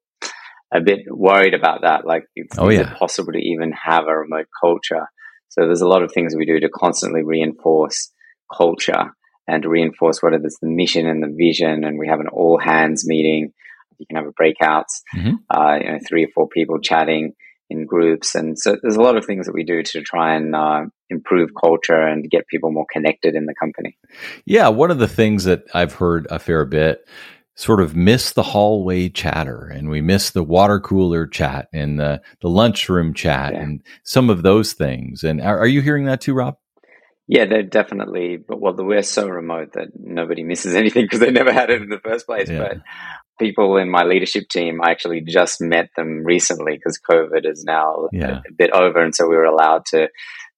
are 0.71 0.79
a 0.79 0.81
bit 0.81 0.99
worried 1.07 1.53
about 1.53 1.81
that. 1.81 2.05
Like, 2.05 2.25
oh, 2.57 2.69
is 2.69 2.79
yeah. 2.79 2.91
it 2.91 2.97
possible 2.97 3.33
to 3.33 3.39
even 3.39 3.73
have 3.73 4.05
a 4.05 4.17
remote 4.17 4.47
culture? 4.61 5.07
So 5.49 5.61
there's 5.65 5.81
a 5.81 5.87
lot 5.87 6.03
of 6.03 6.11
things 6.11 6.35
we 6.35 6.45
do 6.45 6.59
to 6.59 6.69
constantly 6.69 7.23
reinforce 7.23 8.11
culture 8.55 9.13
and 9.47 9.65
reinforce 9.65 10.21
what 10.21 10.33
is 10.33 10.57
the 10.61 10.69
mission 10.69 11.05
and 11.05 11.21
the 11.21 11.35
vision. 11.35 11.83
And 11.83 11.99
we 11.99 12.07
have 12.07 12.19
an 12.19 12.27
all 12.27 12.57
hands 12.57 13.05
meeting 13.05 13.53
you 13.97 14.05
can 14.05 14.17
have 14.17 14.27
a 14.27 14.31
breakouts, 14.31 15.01
mm-hmm. 15.15 15.35
uh, 15.49 15.75
you 15.75 15.91
know, 15.91 15.99
three 16.07 16.25
or 16.25 16.29
four 16.33 16.47
people 16.47 16.79
chatting 16.79 17.33
in 17.69 17.85
groups, 17.85 18.35
and 18.35 18.59
so 18.59 18.77
there's 18.81 18.97
a 18.97 19.01
lot 19.01 19.17
of 19.17 19.25
things 19.25 19.45
that 19.45 19.53
we 19.53 19.63
do 19.63 19.81
to 19.81 20.01
try 20.01 20.35
and 20.35 20.55
uh, 20.55 20.83
improve 21.09 21.49
culture 21.59 22.01
and 22.01 22.29
get 22.29 22.47
people 22.47 22.71
more 22.71 22.85
connected 22.91 23.35
in 23.35 23.45
the 23.45 23.55
company. 23.59 23.97
Yeah, 24.45 24.67
one 24.69 24.91
of 24.91 24.99
the 24.99 25.07
things 25.07 25.45
that 25.45 25.63
I've 25.73 25.93
heard 25.93 26.27
a 26.29 26.39
fair 26.39 26.65
bit 26.65 27.07
sort 27.55 27.81
of 27.81 27.95
miss 27.95 28.33
the 28.33 28.43
hallway 28.43 29.09
chatter 29.09 29.67
and 29.67 29.89
we 29.89 30.01
miss 30.01 30.31
the 30.31 30.43
water 30.43 30.79
cooler 30.79 31.27
chat 31.27 31.67
and 31.71 31.99
the, 31.99 32.21
the 32.41 32.49
lunchroom 32.49 33.13
chat 33.13 33.53
yeah. 33.53 33.61
and 33.61 33.83
some 34.03 34.29
of 34.29 34.41
those 34.41 34.73
things. 34.73 35.23
And 35.23 35.39
are, 35.39 35.59
are, 35.59 35.67
you 35.67 35.81
hearing 35.81 36.05
that 36.05 36.21
too, 36.21 36.33
Rob? 36.33 36.57
Yeah, 37.27 37.45
they're 37.45 37.63
definitely, 37.63 38.37
but 38.37 38.59
well, 38.59 38.75
we're 38.75 39.03
so 39.03 39.27
remote 39.27 39.73
that 39.73 39.89
nobody 39.95 40.43
misses 40.43 40.73
anything 40.75 41.05
because 41.05 41.19
they 41.19 41.31
never 41.31 41.53
had 41.53 41.69
it 41.69 41.81
in 41.81 41.89
the 41.89 41.99
first 41.99 42.25
place. 42.25 42.49
Yeah. 42.49 42.75
People 43.39 43.77
in 43.77 43.89
my 43.89 44.03
leadership 44.03 44.47
team, 44.49 44.79
I 44.81 44.91
actually 44.91 45.21
just 45.21 45.59
met 45.59 45.89
them 45.97 46.23
recently 46.23 46.75
because 46.75 46.99
COVID 47.09 47.49
is 47.49 47.63
now 47.63 48.07
yeah. 48.11 48.27
a, 48.27 48.33
a 48.37 48.53
bit 48.57 48.71
over, 48.71 49.03
and 49.03 49.13
so 49.13 49.27
we 49.27 49.35
were 49.35 49.43
allowed 49.45 49.85
to 49.87 50.09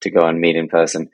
to 0.02 0.10
go 0.12 0.26
and 0.26 0.40
meet 0.40 0.56
in 0.56 0.68
person. 0.68 1.10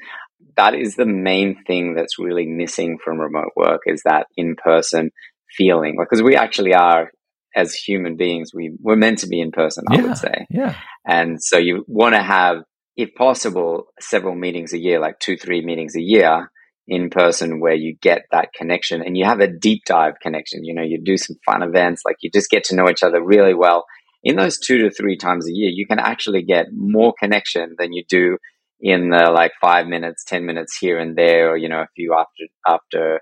That 0.57 0.75
is 0.75 0.95
the 0.95 1.05
main 1.05 1.63
thing 1.65 1.95
that's 1.95 2.19
really 2.19 2.45
missing 2.45 2.97
from 3.03 3.19
remote 3.19 3.51
work 3.55 3.81
is 3.85 4.01
that 4.03 4.27
in 4.35 4.55
person 4.55 5.11
feeling, 5.55 5.97
because 5.99 6.21
we 6.21 6.35
actually 6.35 6.73
are 6.73 7.11
as 7.55 7.73
human 7.73 8.17
beings, 8.17 8.51
we 8.53 8.75
we're 8.79 8.95
meant 8.95 9.19
to 9.19 9.27
be 9.27 9.39
in 9.39 9.51
person. 9.51 9.85
I 9.89 9.95
yeah, 9.95 10.01
would 10.01 10.17
say, 10.17 10.47
yeah. 10.49 10.75
And 11.07 11.41
so 11.41 11.57
you 11.57 11.85
want 11.87 12.15
to 12.15 12.21
have, 12.23 12.63
if 12.95 13.13
possible, 13.15 13.85
several 13.99 14.35
meetings 14.35 14.73
a 14.73 14.79
year, 14.79 14.99
like 14.99 15.19
two, 15.19 15.37
three 15.37 15.63
meetings 15.63 15.95
a 15.95 16.01
year 16.01 16.50
in 16.87 17.09
person 17.09 17.59
where 17.59 17.73
you 17.73 17.95
get 18.01 18.23
that 18.31 18.53
connection 18.53 19.01
and 19.01 19.17
you 19.17 19.25
have 19.25 19.39
a 19.39 19.47
deep 19.47 19.83
dive 19.85 20.15
connection. 20.21 20.65
You 20.65 20.73
know, 20.73 20.81
you 20.81 20.99
do 21.01 21.17
some 21.17 21.37
fun 21.45 21.63
events, 21.63 22.01
like 22.05 22.17
you 22.21 22.29
just 22.31 22.49
get 22.49 22.63
to 22.65 22.75
know 22.75 22.89
each 22.89 23.03
other 23.03 23.23
really 23.23 23.53
well. 23.53 23.85
In 24.23 24.35
those 24.35 24.59
two 24.59 24.77
to 24.79 24.91
three 24.91 25.17
times 25.17 25.47
a 25.47 25.51
year, 25.51 25.69
you 25.69 25.87
can 25.87 25.99
actually 25.99 26.43
get 26.43 26.67
more 26.73 27.13
connection 27.17 27.75
than 27.77 27.93
you 27.93 28.03
do 28.07 28.37
in 28.79 29.09
the 29.09 29.31
like 29.31 29.51
five 29.59 29.87
minutes, 29.87 30.23
10 30.25 30.45
minutes 30.45 30.77
here 30.77 30.99
and 30.99 31.15
there, 31.15 31.51
or, 31.51 31.57
you 31.57 31.69
know, 31.69 31.81
a 31.81 31.87
few 31.95 32.13
after, 32.13 32.45
after 32.67 33.21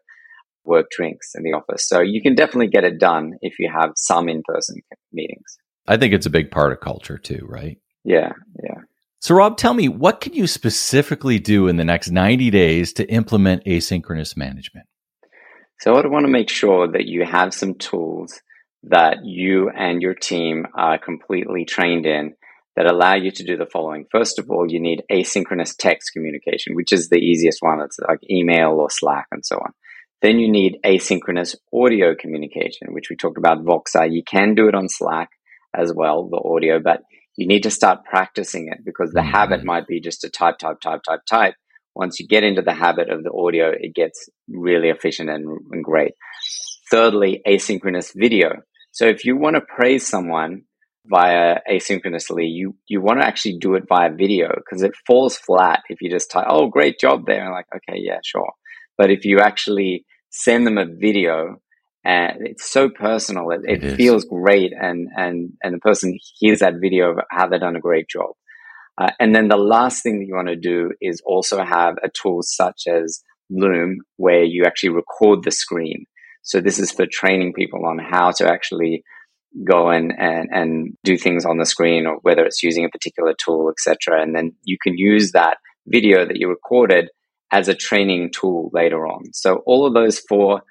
work 0.66 0.88
drinks 0.92 1.32
in 1.36 1.44
the 1.44 1.54
office. 1.54 1.88
So 1.88 2.02
you 2.02 2.22
can 2.22 2.36
definitely 2.36 2.68
get 2.68 2.84
it 2.84 3.00
done 3.00 3.34
if 3.42 3.60
you 3.60 3.70
have 3.74 3.92
some 3.96 4.30
in 4.30 4.42
person 4.46 4.82
meetings. 5.12 5.58
I 5.88 5.98
think 5.98 6.14
it's 6.14 6.26
a 6.26 6.32
big 6.32 6.52
part 6.52 6.72
of 6.72 6.80
culture 6.80 7.18
too, 7.18 7.46
right? 7.48 7.78
Yeah, 8.04 8.32
yeah. 8.64 8.82
So, 9.22 9.36
Rob, 9.36 9.58
tell 9.58 9.74
me, 9.74 9.90
what 9.90 10.22
can 10.22 10.34
you 10.34 10.48
specifically 10.48 11.40
do 11.40 11.68
in 11.68 11.76
the 11.76 11.84
next 11.84 12.10
90 12.10 12.50
days 12.52 12.94
to 12.94 13.10
implement 13.12 13.66
asynchronous 13.66 14.38
management? 14.38 14.88
So, 15.82 15.96
I 15.96 16.08
want 16.08 16.26
to 16.26 16.32
make 16.32 16.50
sure 16.50 16.88
that 16.90 17.06
you 17.06 17.26
have 17.26 17.54
some 17.54 17.76
tools 17.76 18.40
that 18.84 19.18
you 19.26 19.70
and 19.70 20.02
your 20.02 20.14
team 20.14 20.66
are 20.74 20.98
completely 20.98 21.66
trained 21.66 22.06
in 22.06 22.36
that 22.78 22.90
allow 22.90 23.14
you 23.16 23.30
to 23.30 23.44
do 23.44 23.58
the 23.58 23.66
following. 23.66 24.06
First 24.10 24.40
of 24.40 24.50
all, 24.50 24.72
you 24.72 24.80
need 24.80 25.04
asynchronous 25.12 25.76
text 25.78 26.14
communication, 26.14 26.76
which 26.76 26.94
is 26.94 27.10
the 27.10 27.18
easiest 27.18 27.62
one. 27.62 27.82
It's 27.82 28.00
like 28.00 28.20
email 28.30 28.80
or 28.80 28.90
Slack 28.90 29.28
and 29.32 29.46
so 29.46 29.58
on. 29.58 29.74
Then 30.22 30.40
you 30.40 30.50
need 30.50 30.80
asynchronous 30.86 31.56
audio 31.74 32.16
communication, 32.16 32.94
which 32.94 33.10
we 33.10 33.18
talked 33.18 33.38
about 33.38 33.66
Voxer. 33.66 34.10
You 34.10 34.24
can 34.24 34.56
do 34.56 34.70
it 34.70 34.76
on 34.76 34.88
Slack 34.88 35.30
as 35.76 35.94
well, 35.94 36.30
the 36.30 36.42
audio, 36.42 36.80
but 36.80 37.02
you 37.40 37.48
need 37.48 37.64
to 37.64 37.72
start 37.72 38.04
practicing 38.04 38.68
it 38.68 38.84
because 38.84 39.12
the 39.14 39.22
mm-hmm. 39.22 39.32
habit 39.32 39.64
might 39.64 39.88
be 39.88 40.02
just 40.02 40.20
to 40.22 40.30
type, 40.30 40.58
type, 40.58 40.82
type, 40.82 41.00
type, 41.08 41.22
type. 41.28 41.54
Once 41.96 42.20
you 42.20 42.28
get 42.28 42.44
into 42.44 42.62
the 42.62 42.74
habit 42.74 43.10
of 43.10 43.24
the 43.24 43.32
audio, 43.32 43.72
it 43.72 43.96
gets 43.96 44.28
really 44.50 44.90
efficient 44.90 45.30
and, 45.30 45.48
and 45.72 45.84
great. 45.84 46.12
Thirdly, 46.92 47.42
asynchronous 47.48 48.12
video. 48.14 48.50
So 48.92 49.06
if 49.06 49.24
you 49.24 49.38
want 49.38 49.56
to 49.56 49.62
praise 49.62 50.06
someone 50.06 50.64
via 51.06 51.60
asynchronously, 51.72 52.46
you, 52.50 52.76
you 52.90 53.02
want 53.02 53.22
to 53.22 53.26
actually 53.26 53.58
do 53.58 53.76
it 53.76 53.86
via 53.88 54.12
video 54.12 54.50
because 54.58 54.84
it 54.84 54.92
falls 55.08 55.38
flat 55.38 55.80
if 55.88 56.02
you 56.02 56.10
just 56.10 56.30
type, 56.30 56.48
oh, 56.50 56.68
great 56.68 57.00
job 57.00 57.26
there. 57.26 57.46
And 57.46 57.54
like, 57.54 57.68
okay, 57.74 58.00
yeah, 58.02 58.20
sure. 58.26 58.52
But 58.98 59.12
if 59.12 59.24
you 59.24 59.40
actually 59.40 60.06
send 60.30 60.68
them 60.68 60.78
a 60.78 60.86
video, 60.86 61.62
and 62.06 62.48
it's 62.48 62.70
so 62.70 62.90
personal. 62.90 63.52
It, 63.52 63.62
it, 63.68 63.84
it 63.84 63.96
feels 63.96 64.26
great, 64.26 64.74
and 64.80 65.10
and 65.16 65.54
and 65.64 65.74
the 65.74 65.80
person 65.80 66.18
hears 66.40 66.60
that 66.60 66.76
video 66.82 67.12
of 67.12 67.20
how 67.30 67.48
they've 67.48 67.60
done 67.60 67.76
a 67.76 67.82
great 67.82 68.08
job. 68.10 68.32
Uh, 68.98 69.12
and 69.20 69.34
then 69.34 69.48
the 69.48 69.58
last 69.58 70.04
thing 70.04 70.20
that 70.20 70.26
you 70.26 70.36
want 70.36 70.50
to 70.50 70.56
do 70.56 70.92
is 71.02 71.22
also 71.26 71.64
have 71.64 71.96
a 72.04 72.10
tool 72.10 72.42
such 72.42 72.84
as 72.88 73.24
Loom, 73.50 74.00
where 74.18 74.44
you 74.44 74.66
actually 74.66 74.90
record 74.90 75.44
the 75.44 75.52
screen. 75.52 76.06
So 76.44 76.62
this 76.62 76.78
is 76.78 76.92
for 76.92 77.06
training 77.06 77.54
people 77.54 77.86
on 77.86 77.98
how 77.98 78.32
to 78.32 78.48
actually 78.48 79.04
go 79.68 79.90
and 79.90 80.14
and, 80.18 80.50
and 80.52 80.98
do 81.04 81.18
things 81.18 81.46
on 81.46 81.58
the 81.58 81.66
screen, 81.66 82.06
or 82.06 82.20
whether 82.22 82.44
it's 82.44 82.64
using 82.64 82.86
a 82.86 82.90
particular 82.90 83.34
tool, 83.34 83.72
etc. 83.72 84.22
And 84.22 84.36
then 84.36 84.54
you 84.64 84.78
can 84.82 84.98
use 84.98 85.32
that 85.32 85.58
video 85.88 86.26
that 86.26 86.38
you 86.38 86.48
recorded 86.48 87.10
as 87.52 87.68
a 87.68 87.74
training 87.74 88.32
tool 88.32 88.70
later 88.74 89.08
on. 89.08 89.34
So 89.34 89.64
all 89.66 89.88
of 89.88 89.94
those 89.94 90.20
four 90.20 90.62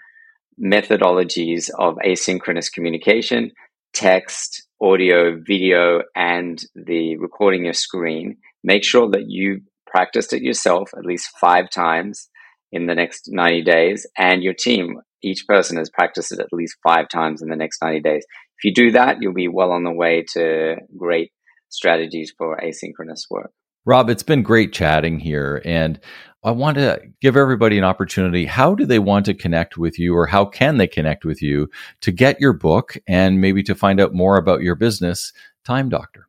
methodologies 0.63 1.71
of 1.79 1.97
asynchronous 1.97 2.73
communication, 2.73 3.53
text, 3.93 4.67
audio, 4.81 5.41
video, 5.41 6.03
and 6.15 6.63
the 6.75 7.17
recording 7.19 7.65
your 7.65 7.75
screen. 7.75 8.37
Make 8.63 8.85
sure 8.85 9.09
that 9.11 9.29
you 9.29 9.63
practiced 9.87 10.33
it 10.33 10.43
yourself 10.43 10.91
at 10.97 11.05
least 11.05 11.31
five 11.41 11.71
times 11.71 12.29
in 12.71 12.87
the 12.87 12.95
next 12.95 13.29
90 13.29 13.63
days, 13.63 14.07
and 14.17 14.43
your 14.43 14.53
team, 14.53 15.01
each 15.23 15.47
person 15.47 15.79
has 15.79 15.91
practiced 15.91 16.33
it 16.33 16.39
at 16.39 16.53
least 16.53 16.77
five 16.87 17.09
times 17.09 17.41
in 17.41 17.49
the 17.49 17.57
next 17.57 17.81
90 17.83 18.01
days. 18.01 18.27
If 18.59 18.65
you 18.65 18.75
do 18.75 18.91
that, 18.93 19.17
you'll 19.21 19.33
be 19.33 19.49
well 19.49 19.73
on 19.73 19.85
the 19.85 19.93
way 19.93 20.25
to 20.35 20.77
great 20.97 21.33
strategies 21.71 22.33
for 22.37 22.59
asynchronous 22.59 23.23
work. 23.31 23.53
Rob, 23.87 24.11
it's 24.11 24.23
been 24.23 24.43
great 24.43 24.73
chatting 24.73 25.19
here. 25.19 25.63
And 25.65 25.99
I 26.45 26.53
want 26.53 26.77
to 26.77 27.01
give 27.21 27.37
everybody 27.37 27.79
an 27.79 27.85
opportunity. 27.85 28.47
How 28.47 28.75
do 28.75 28.87
they 28.87 29.01
want 29.01 29.27
to 29.27 29.35
connect 29.35 29.77
with 29.77 29.99
you, 29.99 30.15
or 30.15 30.27
how 30.27 30.45
can 30.45 30.77
they 30.77 30.87
connect 30.87 31.25
with 31.25 31.43
you 31.43 31.69
to 32.01 32.13
get 32.13 32.41
your 32.41 32.53
book 32.53 32.97
and 33.09 33.41
maybe 33.41 33.63
to 33.65 33.75
find 33.75 34.01
out 34.01 34.15
more 34.15 34.37
about 34.37 34.63
your 34.63 34.77
business, 34.77 35.33
Time 35.65 35.89
Doctor? 35.89 36.29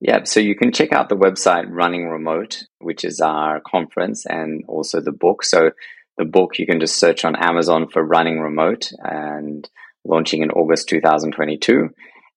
Yeah, 0.00 0.24
so 0.24 0.40
you 0.40 0.54
can 0.54 0.72
check 0.72 0.92
out 0.92 1.08
the 1.08 1.16
website 1.16 1.66
Running 1.68 2.08
Remote, 2.08 2.64
which 2.78 3.04
is 3.04 3.20
our 3.20 3.60
conference, 3.60 4.24
and 4.26 4.64
also 4.66 5.00
the 5.00 5.12
book. 5.12 5.44
So 5.44 5.72
the 6.16 6.24
book 6.24 6.58
you 6.58 6.66
can 6.66 6.80
just 6.80 6.98
search 6.98 7.24
on 7.24 7.36
Amazon 7.36 7.88
for 7.88 8.02
Running 8.02 8.40
Remote 8.40 8.90
and 8.98 9.68
launching 10.04 10.42
in 10.42 10.50
August 10.50 10.88
2022. 10.88 11.90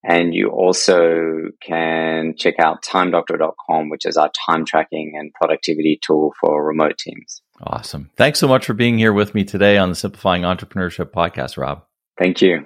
And 0.08 0.34
you 0.34 0.48
also 0.48 1.50
can 1.62 2.34
check 2.38 2.56
out 2.60 2.82
timedoctor.com, 2.82 3.90
which 3.90 4.06
is 4.06 4.16
our 4.16 4.32
time 4.50 4.64
tracking 4.66 5.14
and 5.16 5.34
productivity 5.34 6.00
tool 6.02 6.34
for 6.40 6.66
remote 6.66 6.98
teams. 6.98 7.42
Awesome. 7.62 8.10
Thanks 8.16 8.40
so 8.40 8.48
much 8.48 8.66
for 8.66 8.74
being 8.74 8.98
here 8.98 9.12
with 9.12 9.36
me 9.36 9.44
today 9.44 9.78
on 9.78 9.90
the 9.90 9.96
Simplifying 9.96 10.44
Entrepreneurship 10.44 11.12
podcast, 11.12 11.58
Rob. 11.58 11.84
Thank 12.18 12.42
you. 12.42 12.66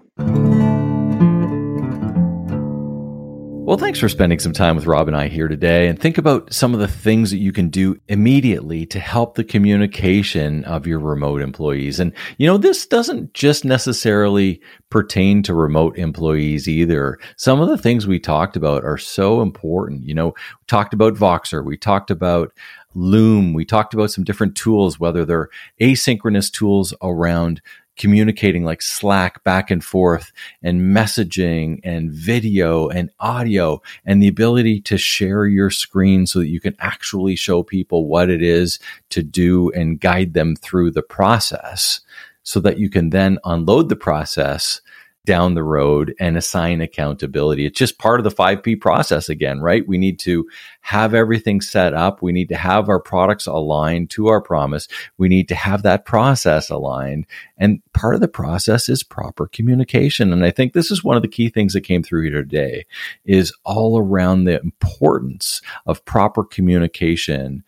Well, 3.72 3.78
thanks 3.78 4.00
for 4.00 4.10
spending 4.10 4.40
some 4.40 4.52
time 4.52 4.76
with 4.76 4.86
Rob 4.86 5.08
and 5.08 5.16
I 5.16 5.30
here 5.30 5.48
today. 5.48 5.88
And 5.88 5.98
think 5.98 6.18
about 6.18 6.54
some 6.54 6.74
of 6.74 6.82
the 6.82 6.90
things 6.90 7.32
that 7.32 7.38
you 7.38 7.54
can 7.54 7.70
do 7.70 7.98
immediately 8.10 8.86
to 8.88 9.00
help 9.00 9.36
the 9.36 9.46
communication 9.46 10.66
of 10.66 10.86
your 10.86 11.00
remote 11.00 11.42
employees. 11.42 11.98
And, 11.98 12.12
you 12.38 12.48
know, 12.48 12.58
this 12.58 12.86
doesn't 12.86 13.34
just 13.34 13.64
necessarily 13.64 14.60
pertain 14.90 15.42
to 15.44 15.54
remote 15.54 15.98
employees 15.98 16.68
either. 16.68 17.18
Some 17.38 17.62
of 17.62 17.70
the 17.70 17.78
things 17.78 18.06
we 18.06 18.20
talked 18.20 18.58
about 18.58 18.84
are 18.84 18.98
so 18.98 19.42
important. 19.42 20.04
You 20.04 20.16
know, 20.16 20.28
we 20.28 20.66
talked 20.68 20.94
about 20.94 21.14
Voxer, 21.14 21.64
we 21.64 21.78
talked 21.78 22.12
about 22.12 22.52
Loom, 22.94 23.54
we 23.54 23.64
talked 23.64 23.94
about 23.94 24.12
some 24.12 24.26
different 24.26 24.58
tools, 24.58 25.00
whether 25.00 25.24
they're 25.24 25.48
asynchronous 25.80 26.52
tools 26.52 26.94
around 27.02 27.62
communicating 27.98 28.64
like 28.64 28.82
Slack 28.82 29.44
back 29.44 29.70
and 29.70 29.84
forth 29.84 30.32
and 30.64 30.96
messaging 30.96 31.80
and 31.84 32.12
video 32.12 32.90
and 32.90 33.10
audio 33.20 33.82
and 34.06 34.22
the 34.22 34.28
ability 34.28 34.82
to 34.82 34.98
share 34.98 35.46
your 35.46 35.70
screen 35.70 36.26
so 36.26 36.40
that 36.40 36.48
you 36.48 36.60
can 36.60 36.76
actually 36.80 37.36
show 37.36 37.64
people 37.64 38.08
what 38.08 38.30
it 38.30 38.42
is 38.42 38.80
to 39.10 39.22
do 39.22 39.70
and 39.72 40.00
guide 40.00 40.34
them 40.34 40.56
through 40.56 40.92
the 40.92 41.04
process 41.04 42.02
so 42.44 42.60
that 42.60 42.80
you 42.80 42.90
can 42.90 43.12
then 43.12 43.38
unload 43.46 43.90
the 43.90 43.96
process 43.96 44.82
down 45.26 45.54
the 45.54 45.64
road 45.64 46.16
and 46.20 46.36
assign 46.36 46.82
accountability. 46.82 47.66
It's 47.66 47.78
just 47.78 48.00
part 48.00 48.20
of 48.20 48.24
the 48.24 48.32
5P 48.32 48.82
process 48.82 49.30
again, 49.30 49.60
right? 49.60 49.88
We 49.88 50.00
need 50.00 50.18
to 50.20 50.50
have 50.82 51.14
everything 51.14 51.62
set 51.62 51.94
up. 51.94 52.22
We 52.22 52.32
need 52.32 52.50
to 52.50 52.56
have 52.56 52.90
our 52.90 53.00
products 53.00 53.46
aligned 53.46 54.10
to 54.12 54.28
our 54.28 54.42
promise. 54.42 54.88
We 55.18 55.30
need 55.30 55.48
to 55.50 55.56
have 55.56 55.84
that 55.84 56.06
process 56.06 56.72
aligned. 56.72 57.28
And 57.58 57.82
part 57.94 58.16
of 58.16 58.22
the 58.22 58.28
process 58.28 58.90
is 58.90 59.04
proper 59.04 59.46
communication. 59.48 60.34
And 60.34 60.44
I 60.44 60.50
think 60.50 60.74
this 60.74 60.90
is 60.90 61.04
one 61.04 61.18
of 61.18 61.22
the 61.22 61.28
key 61.28 61.50
things 61.50 61.74
that 61.74 61.82
came 61.82 62.02
through 62.02 62.24
here 62.24 62.42
today 62.42 62.86
is 63.24 63.54
all 63.64 64.00
around 64.00 64.46
the 64.46 64.60
importance 64.60 65.62
of 65.86 66.04
proper 66.04 66.44
communication 66.44 67.64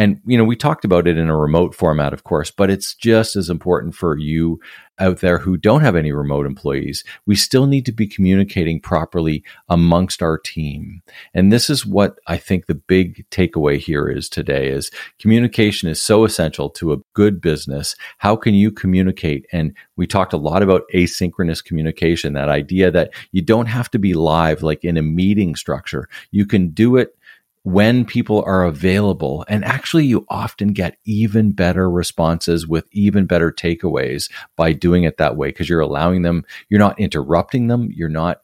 and, 0.00 0.18
you 0.24 0.38
know, 0.38 0.44
we 0.44 0.56
talked 0.56 0.86
about 0.86 1.06
it 1.06 1.18
in 1.18 1.28
a 1.28 1.36
remote 1.36 1.74
format, 1.74 2.14
of 2.14 2.24
course, 2.24 2.50
but 2.50 2.70
it's 2.70 2.94
just 2.94 3.36
as 3.36 3.50
important 3.50 3.94
for 3.94 4.16
you 4.16 4.58
out 4.98 5.18
there 5.18 5.36
who 5.36 5.58
don't 5.58 5.82
have 5.82 5.94
any 5.94 6.10
remote 6.10 6.46
employees. 6.46 7.04
We 7.26 7.36
still 7.36 7.66
need 7.66 7.84
to 7.84 7.92
be 7.92 8.06
communicating 8.06 8.80
properly 8.80 9.44
amongst 9.68 10.22
our 10.22 10.38
team. 10.38 11.02
And 11.34 11.52
this 11.52 11.68
is 11.68 11.84
what 11.84 12.18
I 12.26 12.38
think 12.38 12.64
the 12.64 12.74
big 12.74 13.28
takeaway 13.30 13.76
here 13.76 14.08
is 14.08 14.30
today 14.30 14.68
is 14.68 14.90
communication 15.18 15.90
is 15.90 16.00
so 16.00 16.24
essential 16.24 16.70
to 16.70 16.94
a 16.94 16.98
good 17.12 17.42
business. 17.42 17.94
How 18.16 18.36
can 18.36 18.54
you 18.54 18.72
communicate? 18.72 19.44
And 19.52 19.76
we 19.96 20.06
talked 20.06 20.32
a 20.32 20.38
lot 20.38 20.62
about 20.62 20.84
asynchronous 20.94 21.62
communication, 21.62 22.32
that 22.32 22.48
idea 22.48 22.90
that 22.90 23.12
you 23.32 23.42
don't 23.42 23.66
have 23.66 23.90
to 23.90 23.98
be 23.98 24.14
live 24.14 24.62
like 24.62 24.82
in 24.82 24.96
a 24.96 25.02
meeting 25.02 25.56
structure. 25.56 26.08
You 26.30 26.46
can 26.46 26.70
do 26.70 26.96
it 26.96 27.18
when 27.62 28.04
people 28.04 28.42
are 28.46 28.64
available. 28.64 29.44
And 29.48 29.64
actually, 29.64 30.06
you 30.06 30.26
often 30.28 30.68
get 30.68 30.96
even 31.04 31.52
better 31.52 31.90
responses 31.90 32.66
with 32.66 32.86
even 32.92 33.26
better 33.26 33.52
takeaways 33.52 34.30
by 34.56 34.72
doing 34.72 35.04
it 35.04 35.18
that 35.18 35.36
way 35.36 35.48
because 35.48 35.68
you're 35.68 35.80
allowing 35.80 36.22
them, 36.22 36.44
you're 36.68 36.80
not 36.80 36.98
interrupting 36.98 37.66
them, 37.68 37.90
you're 37.92 38.08
not 38.08 38.40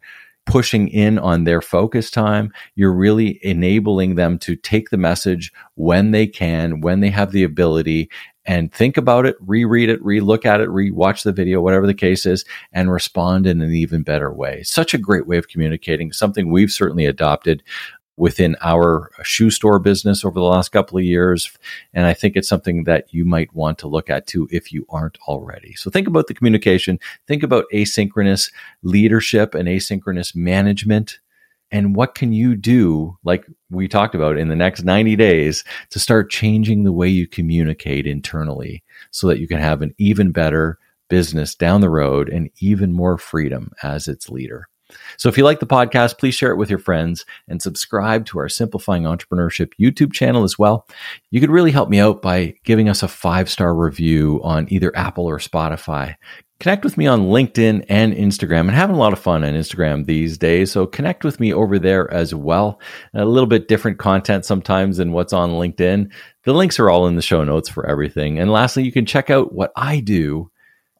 pushing 0.46 0.86
in 0.88 1.18
on 1.18 1.44
their 1.44 1.60
focus 1.60 2.10
time. 2.10 2.52
You're 2.76 2.94
really 2.94 3.40
enabling 3.42 4.14
them 4.14 4.38
to 4.40 4.54
take 4.54 4.90
the 4.90 4.96
message 4.96 5.52
when 5.74 6.12
they 6.12 6.26
can, 6.26 6.80
when 6.80 7.00
they 7.00 7.10
have 7.10 7.32
the 7.32 7.42
ability, 7.42 8.10
and 8.46 8.72
think 8.72 8.96
about 8.96 9.26
it, 9.26 9.34
reread 9.40 9.88
it, 9.88 10.02
re-look 10.04 10.46
at 10.46 10.60
it, 10.60 10.70
re-watch 10.70 11.24
the 11.24 11.32
video, 11.32 11.60
whatever 11.60 11.84
the 11.84 11.94
case 11.94 12.24
is, 12.24 12.44
and 12.72 12.92
respond 12.92 13.44
in 13.44 13.60
an 13.60 13.72
even 13.72 14.04
better 14.04 14.32
way. 14.32 14.62
Such 14.62 14.94
a 14.94 14.98
great 14.98 15.26
way 15.26 15.36
of 15.36 15.48
communicating, 15.48 16.12
something 16.12 16.52
we've 16.52 16.70
certainly 16.70 17.06
adopted 17.06 17.64
within 18.16 18.56
our 18.62 19.10
shoe 19.22 19.50
store 19.50 19.78
business 19.78 20.24
over 20.24 20.38
the 20.38 20.46
last 20.46 20.70
couple 20.70 20.98
of 20.98 21.04
years. 21.04 21.50
And 21.92 22.06
I 22.06 22.14
think 22.14 22.34
it's 22.34 22.48
something 22.48 22.84
that 22.84 23.12
you 23.12 23.24
might 23.24 23.54
want 23.54 23.78
to 23.78 23.88
look 23.88 24.08
at 24.08 24.26
too 24.26 24.48
if 24.50 24.72
you 24.72 24.86
aren't 24.88 25.18
already. 25.28 25.74
So 25.74 25.90
think 25.90 26.08
about 26.08 26.26
the 26.26 26.34
communication, 26.34 26.98
think 27.26 27.42
about 27.42 27.66
asynchronous 27.72 28.50
leadership 28.82 29.54
and 29.54 29.68
asynchronous 29.68 30.34
management. 30.34 31.18
And 31.70 31.96
what 31.96 32.14
can 32.14 32.32
you 32.32 32.54
do, 32.54 33.18
like 33.24 33.44
we 33.70 33.88
talked 33.88 34.14
about 34.14 34.38
in 34.38 34.48
the 34.48 34.56
next 34.56 34.84
90 34.84 35.16
days, 35.16 35.64
to 35.90 35.98
start 35.98 36.30
changing 36.30 36.84
the 36.84 36.92
way 36.92 37.08
you 37.08 37.26
communicate 37.26 38.06
internally 38.06 38.82
so 39.10 39.26
that 39.26 39.40
you 39.40 39.48
can 39.48 39.58
have 39.58 39.82
an 39.82 39.94
even 39.98 40.30
better 40.30 40.78
business 41.08 41.54
down 41.54 41.80
the 41.80 41.90
road 41.90 42.28
and 42.28 42.50
even 42.58 42.92
more 42.92 43.18
freedom 43.18 43.72
as 43.82 44.08
its 44.08 44.30
leader? 44.30 44.68
So 45.16 45.28
if 45.28 45.36
you 45.36 45.44
like 45.44 45.60
the 45.60 45.66
podcast, 45.66 46.18
please 46.18 46.34
share 46.34 46.50
it 46.50 46.56
with 46.56 46.70
your 46.70 46.78
friends 46.78 47.24
and 47.48 47.60
subscribe 47.60 48.26
to 48.26 48.38
our 48.38 48.48
Simplifying 48.48 49.04
Entrepreneurship 49.04 49.72
YouTube 49.80 50.12
channel 50.12 50.44
as 50.44 50.58
well. 50.58 50.86
You 51.30 51.40
could 51.40 51.50
really 51.50 51.72
help 51.72 51.88
me 51.88 52.00
out 52.00 52.22
by 52.22 52.54
giving 52.64 52.88
us 52.88 53.02
a 53.02 53.08
five 53.08 53.48
star 53.50 53.74
review 53.74 54.40
on 54.42 54.66
either 54.70 54.96
Apple 54.96 55.26
or 55.26 55.38
Spotify. 55.38 56.16
Connect 56.58 56.84
with 56.84 56.96
me 56.96 57.06
on 57.06 57.26
LinkedIn 57.26 57.84
and 57.90 58.14
Instagram. 58.14 58.60
and 58.60 58.70
having 58.70 58.96
a 58.96 58.98
lot 58.98 59.12
of 59.12 59.18
fun 59.18 59.44
on 59.44 59.52
Instagram 59.52 60.06
these 60.06 60.38
days. 60.38 60.72
So 60.72 60.86
connect 60.86 61.22
with 61.22 61.38
me 61.38 61.52
over 61.52 61.78
there 61.78 62.10
as 62.12 62.34
well. 62.34 62.80
A 63.12 63.26
little 63.26 63.46
bit 63.46 63.68
different 63.68 63.98
content 63.98 64.46
sometimes 64.46 64.96
than 64.96 65.12
what's 65.12 65.34
on 65.34 65.50
LinkedIn. 65.50 66.10
The 66.44 66.54
links 66.54 66.78
are 66.80 66.88
all 66.88 67.06
in 67.08 67.16
the 67.16 67.22
show 67.22 67.44
notes 67.44 67.68
for 67.68 67.86
everything. 67.86 68.38
And 68.38 68.50
lastly, 68.50 68.84
you 68.84 68.92
can 68.92 69.04
check 69.04 69.28
out 69.28 69.52
what 69.52 69.70
I 69.76 70.00
do 70.00 70.50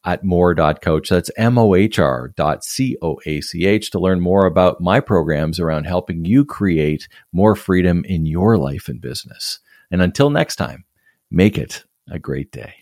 at 0.07 0.25
mohr.coach. 0.25 1.09
That's 1.11 1.31
M-O-H-R 1.37 2.33
dot 2.37 2.65
C-O-A-C-H 2.65 3.91
to 3.91 3.99
learn 3.99 4.21
more 4.21 4.47
about 4.47 4.81
my 4.81 5.01
programs 5.01 5.61
around 5.61 5.85
helping 5.85 6.25
you 6.25 6.45
create 6.45 7.09
more 7.33 7.55
freedom 7.55 8.05
in 8.07 8.25
your 8.25 8.57
life 8.57 8.89
and 8.89 9.01
business. 9.01 9.59
And 9.91 10.01
until 10.01 10.31
next 10.31 10.57
time, 10.57 10.85
make 11.31 11.59
it 11.59 11.85
a 12.09 12.19
great 12.19 12.51
day. 12.53 12.75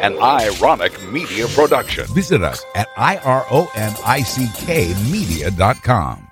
An 0.00 0.12
Ironick 0.12 1.12
media 1.12 1.48
production. 1.48 2.06
Visit 2.14 2.42
us 2.42 2.64
at 2.74 2.86
I 2.96 3.16
R 3.18 3.44
O 3.50 3.70
N 3.74 3.94
I 4.04 4.22
C 4.22 4.48
K 4.54 4.94
media.com. 5.10 6.25